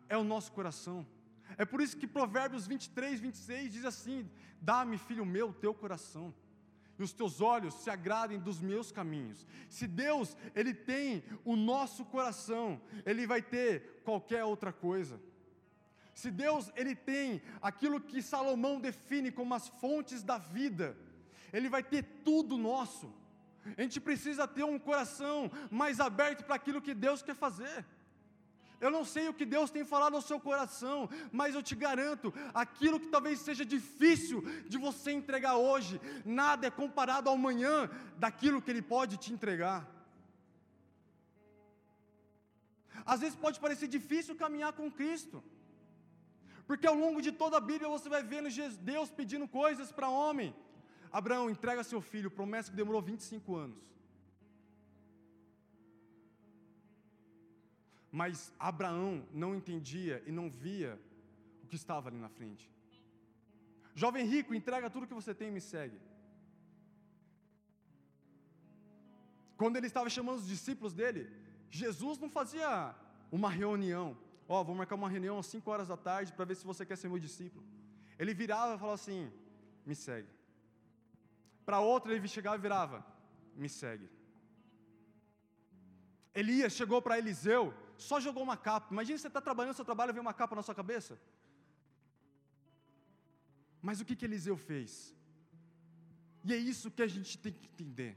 [0.08, 1.06] é o nosso coração.
[1.56, 4.28] É por isso que Provérbios 23, 26 diz assim:
[4.60, 6.34] Dá-me, filho meu, teu coração,
[6.98, 9.46] e os teus olhos se agradem dos meus caminhos.
[9.68, 15.20] Se Deus, Ele tem o nosso coração, Ele vai ter qualquer outra coisa.
[16.12, 20.96] Se Deus, Ele tem aquilo que Salomão define como as fontes da vida,
[21.52, 23.14] Ele vai ter tudo nosso.
[23.76, 27.84] A gente precisa ter um coração mais aberto para aquilo que Deus quer fazer.
[28.80, 32.32] Eu não sei o que Deus tem falado ao seu coração, mas eu te garanto,
[32.54, 38.62] aquilo que talvez seja difícil de você entregar hoje, nada é comparado ao amanhã daquilo
[38.62, 39.80] que Ele pode te entregar.
[43.04, 45.42] Às vezes pode parecer difícil caminhar com Cristo,
[46.66, 50.54] porque ao longo de toda a Bíblia você vai vendo Deus pedindo coisas para homem,
[51.10, 53.97] Abraão, entrega seu filho, promessa que demorou 25 anos.
[58.10, 60.98] Mas Abraão não entendia e não via
[61.62, 62.70] o que estava ali na frente.
[63.94, 66.00] Jovem rico, entrega tudo que você tem e me segue.
[69.56, 71.28] Quando ele estava chamando os discípulos dele,
[71.70, 72.94] Jesus não fazia
[73.30, 74.16] uma reunião.
[74.48, 76.86] Ó, oh, vou marcar uma reunião às 5 horas da tarde para ver se você
[76.86, 77.66] quer ser meu discípulo.
[78.18, 79.30] Ele virava e falava assim:
[79.84, 80.28] me segue.
[81.66, 83.04] Para outra ele chegava e virava:
[83.54, 84.08] Me segue.
[86.34, 88.92] Elias chegou para Eliseu, só jogou uma capa.
[88.92, 91.20] Imagina você está trabalhando seu trabalho e vem uma capa na sua cabeça.
[93.82, 95.14] Mas o que, que Eliseu fez?
[96.44, 98.16] E é isso que a gente tem que entender.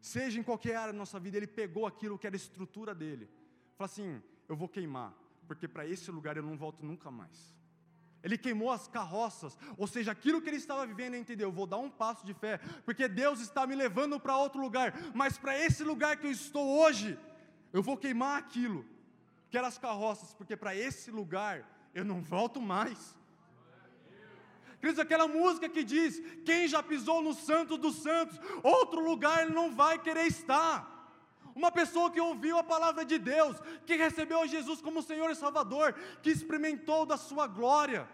[0.00, 3.30] Seja em qualquer área da nossa vida, ele pegou aquilo que era estrutura dele.
[3.76, 5.14] Falou assim: Eu vou queimar,
[5.46, 7.54] porque para esse lugar eu não volto nunca mais.
[8.22, 11.76] Ele queimou as carroças, ou seja, aquilo que ele estava vivendo, ele entendeu, vou dar
[11.76, 15.84] um passo de fé, porque Deus está me levando para outro lugar, mas para esse
[15.84, 17.16] lugar que eu estou hoje,
[17.72, 18.84] eu vou queimar aquilo,
[19.50, 21.64] que eram as carroças, porque para esse lugar
[21.94, 23.16] eu não volto mais.
[24.80, 29.54] Queridos, aquela música que diz: Quem já pisou no Santo dos Santos, outro lugar ele
[29.54, 30.94] não vai querer estar.
[31.54, 33.56] Uma pessoa que ouviu a palavra de Deus,
[33.86, 38.06] que recebeu Jesus como Senhor e Salvador, que experimentou da sua glória.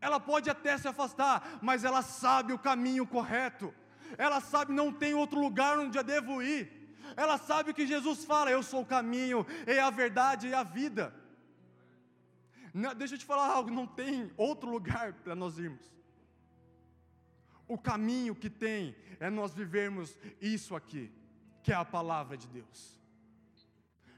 [0.00, 3.72] Ela pode até se afastar, mas ela sabe o caminho correto.
[4.16, 6.77] Ela sabe não tem outro lugar onde eu devo ir.
[7.16, 11.14] Ela sabe que Jesus fala: Eu sou o caminho, é a verdade e a vida.
[12.72, 15.86] Não, deixa eu te falar algo: não tem outro lugar para nós irmos.
[17.66, 21.12] O caminho que tem é nós vivermos isso aqui
[21.68, 22.97] que é a palavra de Deus.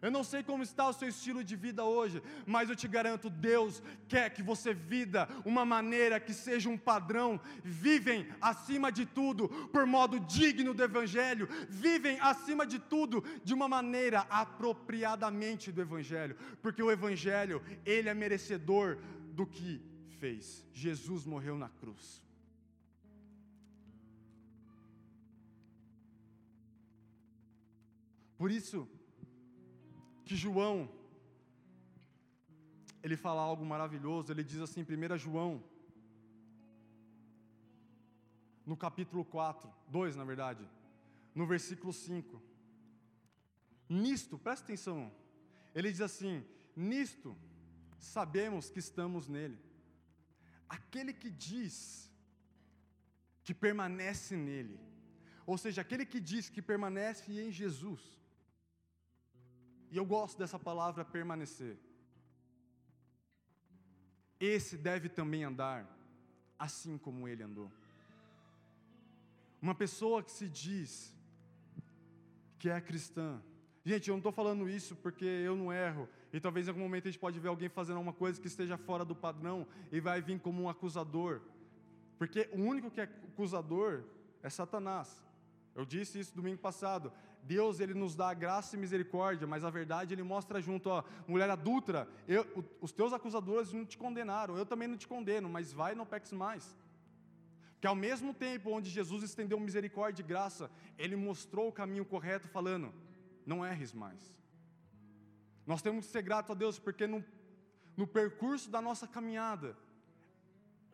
[0.03, 3.29] Eu não sei como está o seu estilo de vida hoje, mas eu te garanto,
[3.29, 9.49] Deus quer que você vida uma maneira que seja um padrão, vivem acima de tudo
[9.69, 16.37] por modo digno do evangelho, vivem acima de tudo de uma maneira apropriadamente do evangelho,
[16.63, 18.99] porque o evangelho, ele é merecedor
[19.33, 19.83] do que
[20.19, 20.65] fez.
[20.73, 22.23] Jesus morreu na cruz.
[28.39, 28.89] Por isso
[30.31, 30.89] que João
[33.03, 35.61] ele fala algo maravilhoso, ele diz assim, 1 João,
[38.65, 40.65] no capítulo 4, 2 na verdade,
[41.35, 42.41] no versículo 5.
[43.89, 45.11] Nisto, presta atenção,
[45.75, 47.37] ele diz assim: Nisto
[47.99, 49.59] sabemos que estamos nele.
[50.69, 52.09] Aquele que diz
[53.43, 54.79] que permanece nele,
[55.45, 58.20] ou seja, aquele que diz que permanece em Jesus,
[59.91, 61.77] e eu gosto dessa palavra permanecer.
[64.39, 65.87] Esse deve também andar
[66.59, 67.71] assim como ele andou.
[69.61, 71.15] Uma pessoa que se diz
[72.59, 73.43] que é cristã.
[73.85, 76.09] Gente, eu não estou falando isso porque eu não erro.
[76.33, 78.79] E talvez em algum momento a gente pode ver alguém fazendo alguma coisa que esteja
[78.79, 81.41] fora do padrão e vai vir como um acusador.
[82.19, 84.05] Porque o único que é acusador
[84.43, 85.25] é Satanás.
[85.75, 87.13] Eu disse isso domingo passado.
[87.43, 91.51] Deus ele nos dá graça e misericórdia, mas a verdade ele mostra junto, ó, mulher
[91.51, 92.47] adulta, eu,
[92.81, 96.07] os teus acusadores não te condenaram, eu também não te condeno, mas vai e não
[96.07, 96.77] peques mais.
[97.81, 102.47] Que ao mesmo tempo onde Jesus estendeu misericórdia e graça, ele mostrou o caminho correto,
[102.49, 102.93] falando:
[103.47, 104.37] não erres mais.
[105.67, 107.25] Nós temos que ser gratos a Deus, porque no,
[107.97, 109.77] no percurso da nossa caminhada,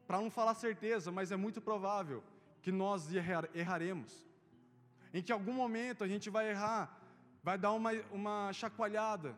[0.07, 2.23] para não falar certeza, mas é muito provável
[2.63, 4.26] que nós errar, erraremos
[5.17, 6.83] em que algum momento a gente vai errar,
[7.43, 9.35] vai dar uma, uma chacoalhada,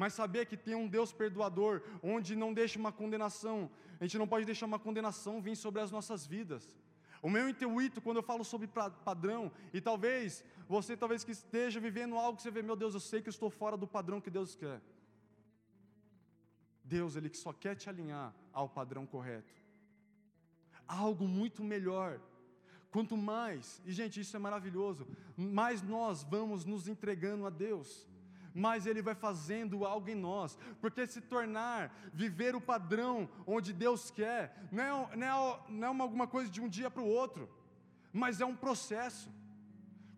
[0.00, 4.28] mas saber que tem um Deus perdoador, onde não deixa uma condenação, a gente não
[4.32, 6.76] pode deixar uma condenação vir sobre as nossas vidas.
[7.22, 8.68] O meu intuito, quando eu falo sobre
[9.08, 13.00] padrão, e talvez você talvez que esteja vivendo algo que você vê, meu Deus, eu
[13.00, 14.78] sei que eu estou fora do padrão que Deus quer.
[16.84, 19.54] Deus, Ele só quer te alinhar ao padrão correto.
[20.86, 22.20] Algo muito melhor
[22.92, 28.06] Quanto mais, e gente, isso é maravilhoso, mais nós vamos nos entregando a Deus,
[28.54, 34.10] mais Ele vai fazendo algo em nós, porque se tornar, viver o padrão onde Deus
[34.10, 37.08] quer, não é, não é, não é uma, alguma coisa de um dia para o
[37.08, 37.48] outro,
[38.12, 39.30] mas é um processo.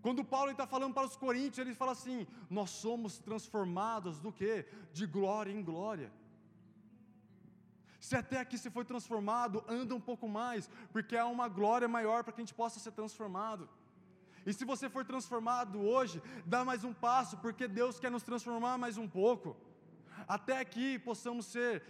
[0.02, 4.66] Quando Paulo está falando para os coríntios, ele fala assim: nós somos transformados do que?
[4.92, 6.12] De glória em glória.
[8.06, 12.22] Se até aqui se foi transformado, anda um pouco mais, porque há uma glória maior
[12.22, 13.66] para que a gente possa ser transformado.
[14.44, 18.76] E se você for transformado hoje, dá mais um passo, porque Deus quer nos transformar
[18.76, 19.56] mais um pouco.
[20.28, 21.82] Até aqui possamos ser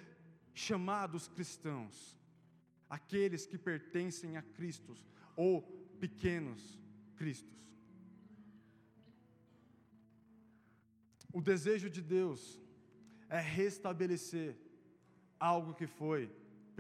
[0.54, 2.16] chamados cristãos,
[2.88, 4.94] aqueles que pertencem a Cristo,
[5.34, 5.62] ou
[5.98, 6.78] pequenos
[7.16, 7.60] Cristos.
[11.32, 12.60] O desejo de Deus
[13.28, 14.63] é restabelecer
[15.52, 16.20] algo que foi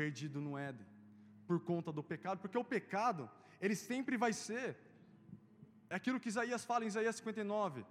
[0.00, 0.86] perdido no Éden,
[1.48, 4.68] por conta do pecado, porque o pecado, ele sempre vai ser,
[5.90, 7.84] é aquilo que Isaías fala em Isaías 59,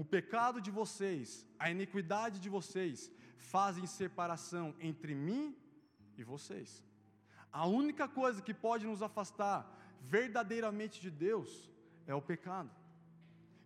[0.00, 5.44] o pecado de vocês, a iniquidade de vocês, fazem separação entre mim
[6.16, 6.82] e vocês.
[7.52, 9.60] A única coisa que pode nos afastar
[10.16, 11.70] verdadeiramente de Deus
[12.06, 12.70] é o pecado.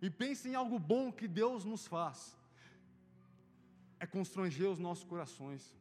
[0.01, 2.37] E pense em algo bom que Deus nos faz,
[3.99, 5.78] é constranger os nossos corações.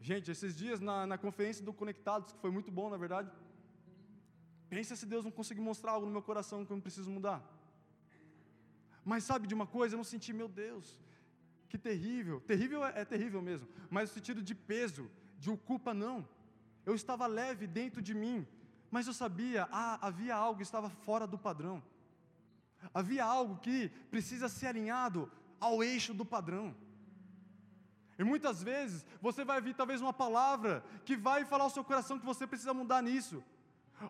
[0.00, 3.30] Gente, esses dias na, na conferência do Conectados, que foi muito bom, na verdade,
[4.70, 7.42] pensa se Deus não conseguir mostrar algo no meu coração que eu preciso mudar.
[9.04, 9.94] Mas sabe de uma coisa?
[9.94, 10.98] Eu não senti, meu Deus,
[11.68, 12.40] que terrível.
[12.40, 16.26] Terrível é, é terrível mesmo, mas no sentido de peso, de culpa, não.
[16.86, 18.46] Eu estava leve dentro de mim,
[18.90, 21.82] mas eu sabia, ah, havia algo que estava fora do padrão.
[22.94, 25.30] Havia algo que precisa ser alinhado
[25.60, 26.74] ao eixo do padrão.
[28.20, 32.18] E muitas vezes você vai vir talvez uma palavra que vai falar ao seu coração
[32.18, 33.42] que você precisa mudar nisso.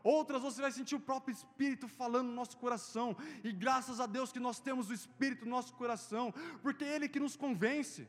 [0.03, 3.17] Outras você vai sentir o próprio Espírito falando no nosso coração.
[3.45, 7.09] E graças a Deus que nós temos o Espírito no nosso coração, porque é Ele
[7.09, 8.09] que nos convence.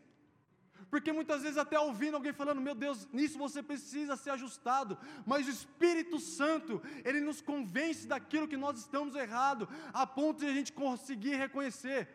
[0.89, 4.97] Porque muitas vezes até ouvindo alguém falando, meu Deus, nisso você precisa ser ajustado.
[5.23, 10.47] Mas o Espírito Santo, ele nos convence daquilo que nós estamos errado, a ponto de
[10.47, 12.09] a gente conseguir reconhecer.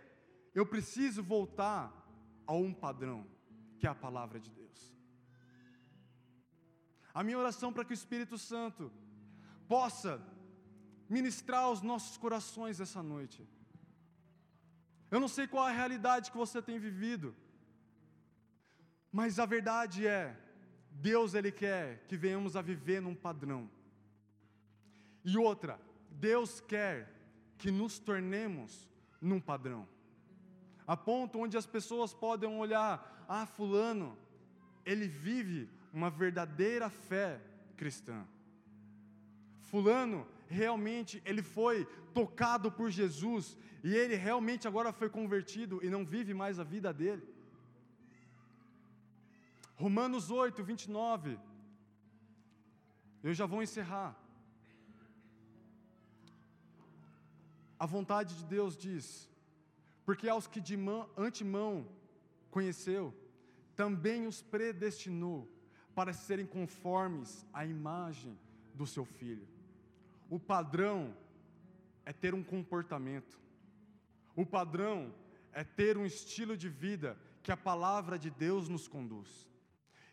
[0.53, 1.93] Eu preciso voltar
[2.45, 3.36] a um padrão
[3.79, 4.81] que é a palavra de Deus.
[7.13, 8.93] A minha oração para que o Espírito Santo
[9.69, 10.21] possa
[11.09, 13.47] ministrar aos nossos corações essa noite.
[15.11, 17.35] Eu não sei qual a realidade que você tem vivido,
[19.13, 20.37] mas a verdade é,
[20.91, 23.71] Deus ele quer que venhamos a viver num padrão.
[25.25, 27.13] E outra, Deus quer
[27.57, 28.89] que nos tornemos
[29.21, 29.89] num padrão.
[30.87, 34.17] A ponto onde as pessoas podem olhar ah, Fulano,
[34.85, 37.41] ele vive uma verdadeira fé
[37.77, 38.27] cristã.
[39.61, 46.05] Fulano, realmente, ele foi tocado por Jesus e ele realmente agora foi convertido e não
[46.05, 47.27] vive mais a vida dele.
[49.75, 51.39] Romanos 8, 29.
[53.23, 54.17] Eu já vou encerrar.
[57.79, 59.29] A vontade de Deus diz:
[60.07, 60.79] porque aos que de
[61.17, 61.87] antemão
[62.57, 63.15] conheceu,
[63.77, 65.47] também os predestinou
[65.95, 68.35] para serem conformes à imagem
[68.73, 69.47] do seu filho.
[70.31, 71.15] O padrão
[72.07, 73.39] é ter um comportamento.
[74.35, 75.15] O padrão
[75.53, 79.47] é ter um estilo de vida que a palavra de Deus nos conduz.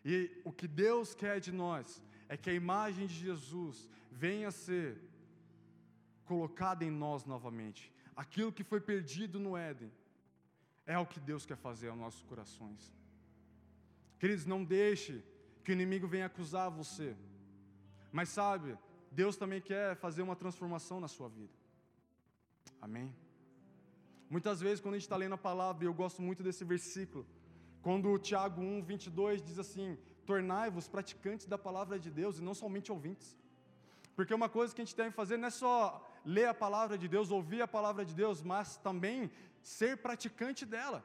[0.03, 4.57] E o que Deus quer de nós é que a imagem de Jesus venha a
[4.65, 5.01] ser
[6.25, 7.89] colocada em nós novamente.
[8.13, 9.89] Aquilo que foi perdido no Éden
[10.85, 12.93] é o que Deus quer fazer aos nossos corações.
[14.19, 15.23] Queridos, não deixe
[15.63, 17.15] que o inimigo venha acusar você.
[18.11, 18.77] Mas sabe,
[19.11, 21.53] Deus também quer fazer uma transformação na sua vida.
[22.81, 23.13] Amém?
[24.29, 27.25] Muitas vezes, quando a gente está lendo a palavra, e eu gosto muito desse versículo,
[27.81, 32.53] quando o Tiago 1, 22 diz assim: Tornai-vos praticantes da palavra de Deus e não
[32.53, 33.37] somente ouvintes.
[34.15, 37.07] Porque uma coisa que a gente deve fazer não é só ler a palavra de
[37.07, 39.29] Deus, ouvir a palavra de Deus, mas também
[39.63, 40.99] ser praticante dela.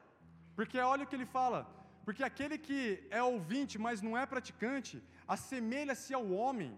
[0.55, 1.59] Porque olha o que ele fala:
[2.05, 6.71] porque aquele que é ouvinte, mas não é praticante, assemelha-se ao homem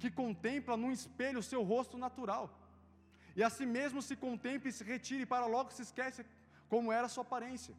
[0.00, 2.44] que contempla num espelho o seu rosto natural.
[3.34, 6.26] E a si mesmo se contempla e se retira, e para logo se esquece
[6.68, 7.74] como era a sua aparência.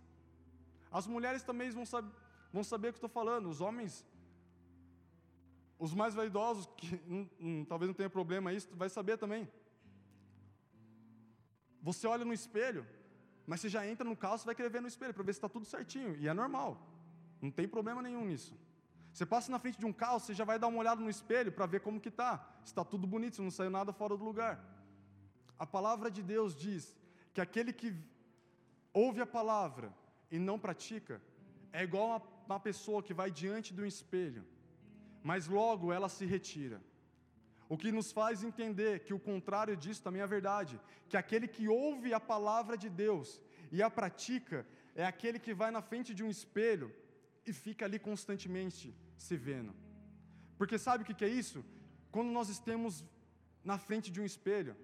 [0.92, 2.08] As mulheres também vão, sab
[2.52, 4.06] vão saber o que estou falando, os homens,
[5.78, 6.96] os mais vaidosos, que
[7.40, 9.48] hum, talvez não tenha problema isso, vai saber também.
[11.82, 12.88] Você olha no espelho,
[13.46, 15.38] mas você já entra no carro, você vai querer ver no espelho para ver se
[15.38, 16.16] está tudo certinho.
[16.18, 16.78] E é normal.
[17.42, 18.58] Não tem problema nenhum nisso.
[19.12, 21.52] Você passa na frente de um carro, você já vai dar uma olhada no espelho
[21.52, 22.38] para ver como que está.
[22.64, 24.64] Se está tudo bonito, se não saiu nada fora do lugar.
[25.60, 26.98] A palavra de Deus diz
[27.34, 27.96] que aquele que
[28.92, 29.94] ouve a palavra
[30.32, 31.22] e não pratica
[31.72, 34.46] é igual a uma pessoa que vai diante do espelho,
[35.24, 36.82] mas logo ela se retira.
[37.74, 40.74] O que nos faz entender que o contrário disso também é verdade,
[41.10, 43.28] que aquele que ouve a palavra de Deus
[43.76, 44.60] e a pratica
[45.02, 46.88] é aquele que vai na frente de um espelho
[47.50, 48.86] e fica ali constantemente
[49.26, 49.74] se vendo.
[50.60, 51.66] Porque sabe o que é isso?
[52.12, 53.04] Quando nós estamos
[53.72, 54.76] na frente de um espelho,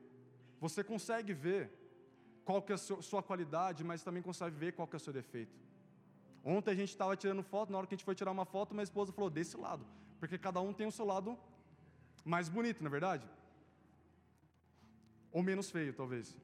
[0.60, 1.62] você consegue ver
[2.44, 5.14] qual que é a sua qualidade, mas também consegue ver qual que é o seu
[5.14, 5.56] defeito.
[6.44, 8.74] Ontem a gente estava tirando foto, na hora que a gente foi tirar uma foto,
[8.74, 9.86] minha esposa falou, desse lado,
[10.20, 11.38] porque cada um tem o seu lado
[12.26, 13.30] mais bonito, na é verdade?
[15.32, 16.36] Ou menos feio, talvez.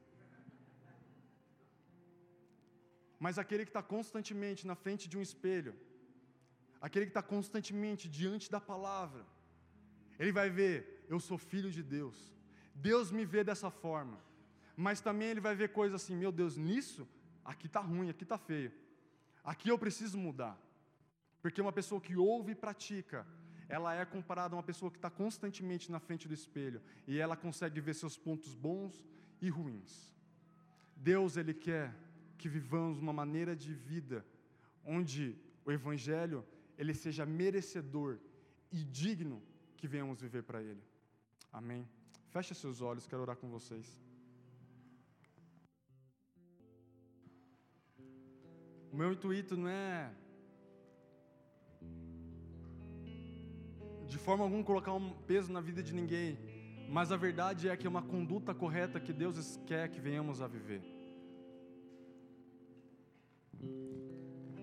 [3.18, 5.74] Mas aquele que está constantemente na frente de um espelho,
[6.80, 9.24] aquele que está constantemente diante da palavra,
[10.18, 12.32] ele vai ver: eu sou filho de Deus,
[12.74, 14.18] Deus me vê dessa forma,
[14.76, 17.08] mas também ele vai ver coisas assim: meu Deus, nisso,
[17.44, 18.72] aqui está ruim, aqui está feio,
[19.42, 20.58] aqui eu preciso mudar,
[21.40, 23.26] porque uma pessoa que ouve e pratica,
[23.68, 27.36] ela é comparada a uma pessoa que está constantemente na frente do espelho e ela
[27.36, 29.04] consegue ver seus pontos bons
[29.40, 30.14] e ruins.
[30.94, 31.94] Deus, Ele quer
[32.38, 34.24] que vivamos uma maneira de vida
[34.84, 36.44] onde o Evangelho
[36.78, 38.18] ele seja merecedor
[38.70, 39.42] e digno
[39.76, 40.82] que venhamos viver para Ele.
[41.52, 41.88] Amém.
[42.30, 44.00] Feche seus olhos, quero orar com vocês.
[48.92, 50.14] O meu intuito não é
[54.06, 56.38] de forma alguma colocar um peso na vida de ninguém,
[56.88, 60.46] mas a verdade é que é uma conduta correta que Deus quer que venhamos a
[60.46, 60.96] viver.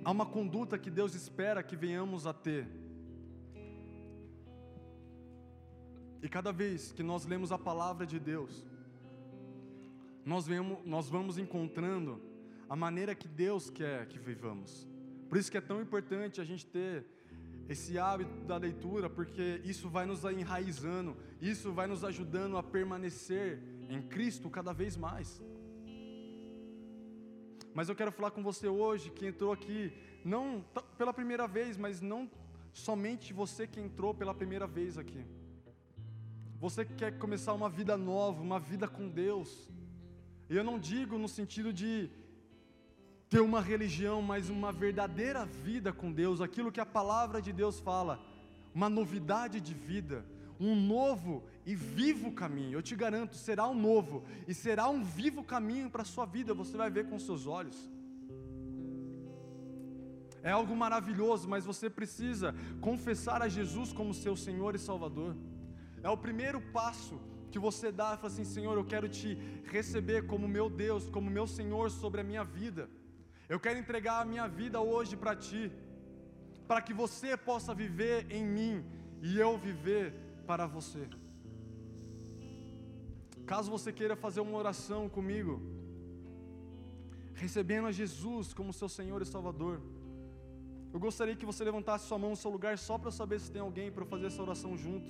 [0.03, 2.67] há uma conduta que Deus espera que venhamos a ter.
[6.21, 8.65] E cada vez que nós lemos a palavra de Deus,
[10.25, 12.21] nós, vemos, nós vamos encontrando
[12.69, 14.87] a maneira que Deus quer que vivamos.
[15.27, 17.05] Por isso que é tão importante a gente ter
[17.67, 23.61] esse hábito da leitura, porque isso vai nos enraizando, isso vai nos ajudando a permanecer
[23.89, 25.41] em Cristo cada vez mais.
[27.73, 29.91] Mas eu quero falar com você hoje que entrou aqui,
[30.23, 30.63] não
[30.97, 32.29] pela primeira vez, mas não
[32.71, 35.25] somente você que entrou pela primeira vez aqui.
[36.59, 39.69] Você que quer começar uma vida nova, uma vida com Deus.
[40.49, 42.09] E eu não digo no sentido de
[43.33, 47.79] ter uma religião, mas uma verdadeira vida com Deus, aquilo que a palavra de Deus
[47.79, 48.19] fala,
[48.75, 50.23] uma novidade de vida,
[50.59, 52.77] um novo e vivo caminho.
[52.77, 56.53] Eu te garanto, será um novo e será um vivo caminho para a sua vida,
[56.53, 57.89] você vai ver com seus olhos.
[60.43, 65.35] É algo maravilhoso, mas você precisa confessar a Jesus como seu Senhor e Salvador.
[66.03, 67.19] É o primeiro passo
[67.49, 71.47] que você dá, fala assim: Senhor, eu quero te receber como meu Deus, como meu
[71.47, 72.87] Senhor sobre a minha vida.
[73.49, 75.71] Eu quero entregar a minha vida hoje para Ti,
[76.67, 78.85] para que você possa viver em mim
[79.21, 80.13] e eu viver
[80.47, 81.07] para você.
[83.45, 85.61] Caso você queira fazer uma oração comigo,
[87.33, 89.81] recebendo a Jesus como seu Senhor e Salvador,
[90.93, 93.61] eu gostaria que você levantasse sua mão no seu lugar só para saber se tem
[93.61, 95.09] alguém para fazer essa oração junto.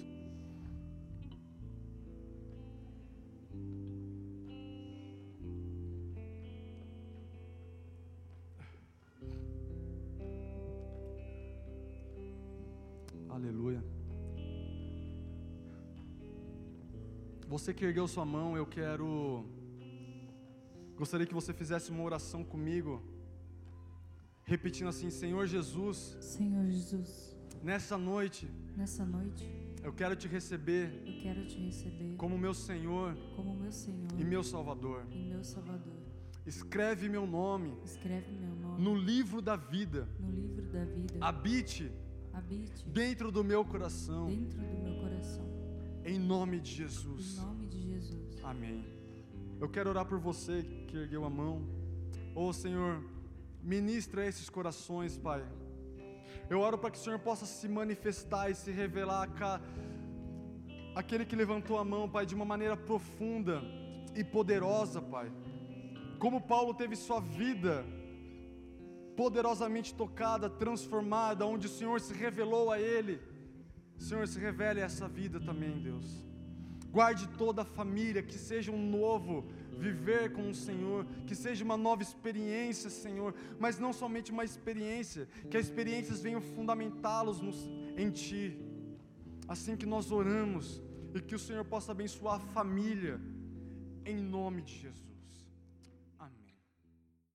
[17.54, 19.46] Você que ergueu sua mão, eu quero.
[20.98, 23.00] Gostaria que você fizesse uma oração comigo,
[24.44, 26.18] repetindo assim: Senhor Jesus.
[26.20, 27.38] Senhor Jesus.
[27.62, 28.50] Nessa noite.
[28.76, 29.46] Nessa noite.
[29.84, 31.04] Eu quero te receber.
[31.06, 32.16] Eu quero te receber.
[32.16, 33.16] Como meu Senhor.
[33.36, 34.10] Como meu Senhor.
[34.18, 35.06] E meu Salvador.
[35.12, 36.00] E meu Salvador.
[36.48, 37.78] Escreve meu nome.
[37.86, 38.84] Escreve meu nome.
[38.84, 40.10] No livro da vida.
[40.20, 41.18] No livro da vida.
[41.22, 41.92] Habite.
[42.34, 42.84] Habite.
[42.90, 44.26] Dentro do meu coração.
[44.26, 44.83] Dentro do meu coração.
[46.06, 47.38] Em nome de Jesus.
[47.38, 48.44] Em nome de Jesus.
[48.44, 48.86] Amém.
[49.60, 51.66] Eu quero orar por você que ergueu a mão.
[52.36, 53.02] Oh Senhor,
[53.62, 55.42] ministra esses corações, Pai.
[56.50, 59.62] Eu oro para que o Senhor possa se manifestar e se revelar a
[60.94, 63.62] aquele que levantou a mão, Pai, de uma maneira profunda
[64.14, 65.32] e poderosa, Pai.
[66.20, 67.86] Como Paulo teve sua vida
[69.16, 73.22] poderosamente tocada, transformada, onde o Senhor se revelou a ele
[74.04, 76.08] Senhor, se revele essa vida também, Deus.
[76.92, 79.46] Guarde toda a família, que seja um novo
[79.86, 85.28] viver com o Senhor, que seja uma nova experiência, Senhor, mas não somente uma experiência,
[85.50, 87.42] que as experiências venham fundamentá-los
[87.98, 88.60] em Ti.
[89.48, 90.82] Assim que nós oramos
[91.16, 93.20] e que o Senhor possa abençoar a família,
[94.06, 95.03] em nome de Jesus.